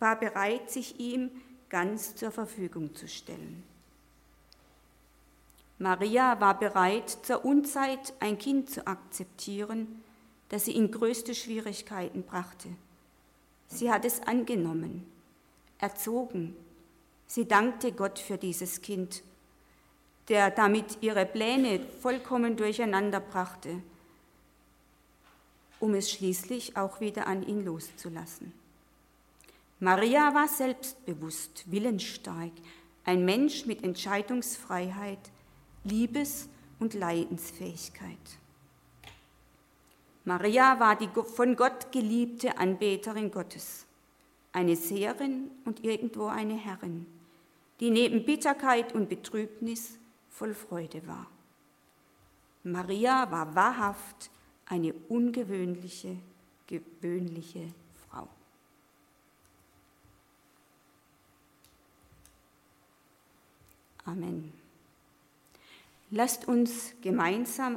war 0.00 0.18
bereit, 0.18 0.70
sich 0.70 0.98
ihm 0.98 1.30
ganz 1.68 2.16
zur 2.16 2.32
Verfügung 2.32 2.94
zu 2.94 3.06
stellen. 3.06 3.62
Maria 5.78 6.40
war 6.40 6.58
bereit, 6.58 7.08
zur 7.22 7.44
Unzeit 7.44 8.12
ein 8.20 8.38
Kind 8.38 8.68
zu 8.68 8.86
akzeptieren, 8.86 10.02
das 10.50 10.66
sie 10.66 10.76
in 10.76 10.90
größte 10.90 11.34
Schwierigkeiten 11.34 12.22
brachte. 12.22 12.68
Sie 13.68 13.90
hat 13.90 14.04
es 14.04 14.20
angenommen, 14.22 15.06
erzogen. 15.78 16.56
Sie 17.26 17.46
dankte 17.46 17.92
Gott 17.92 18.18
für 18.18 18.36
dieses 18.36 18.82
Kind, 18.82 19.22
der 20.28 20.50
damit 20.50 20.98
ihre 21.00 21.24
Pläne 21.24 21.80
vollkommen 22.02 22.56
durcheinander 22.56 23.20
brachte, 23.20 23.80
um 25.78 25.94
es 25.94 26.10
schließlich 26.10 26.76
auch 26.76 27.00
wieder 27.00 27.26
an 27.26 27.42
ihn 27.42 27.64
loszulassen. 27.64 28.52
Maria 29.82 30.34
war 30.34 30.46
selbstbewusst, 30.46 31.64
willensstark, 31.70 32.52
ein 33.04 33.24
Mensch 33.24 33.64
mit 33.64 33.82
Entscheidungsfreiheit, 33.82 35.18
Liebes- 35.84 36.50
und 36.78 36.92
Leidensfähigkeit. 36.92 38.18
Maria 40.26 40.78
war 40.78 40.96
die 40.96 41.08
von 41.08 41.56
Gott 41.56 41.90
geliebte 41.92 42.58
Anbeterin 42.58 43.30
Gottes, 43.30 43.86
eine 44.52 44.76
Seherin 44.76 45.50
und 45.64 45.82
irgendwo 45.82 46.26
eine 46.26 46.58
Herrin, 46.58 47.06
die 47.80 47.90
neben 47.90 48.26
Bitterkeit 48.26 48.94
und 48.94 49.08
Betrübnis 49.08 49.98
voll 50.28 50.52
Freude 50.52 51.06
war. 51.06 51.26
Maria 52.64 53.30
war 53.30 53.54
wahrhaft 53.54 54.30
eine 54.66 54.92
ungewöhnliche, 55.08 56.18
gewöhnliche 56.66 57.72
Frau. 58.08 58.28
Amen. 64.10 64.52
Lasst 66.10 66.48
uns 66.48 66.92
gemeinsam 67.00 67.76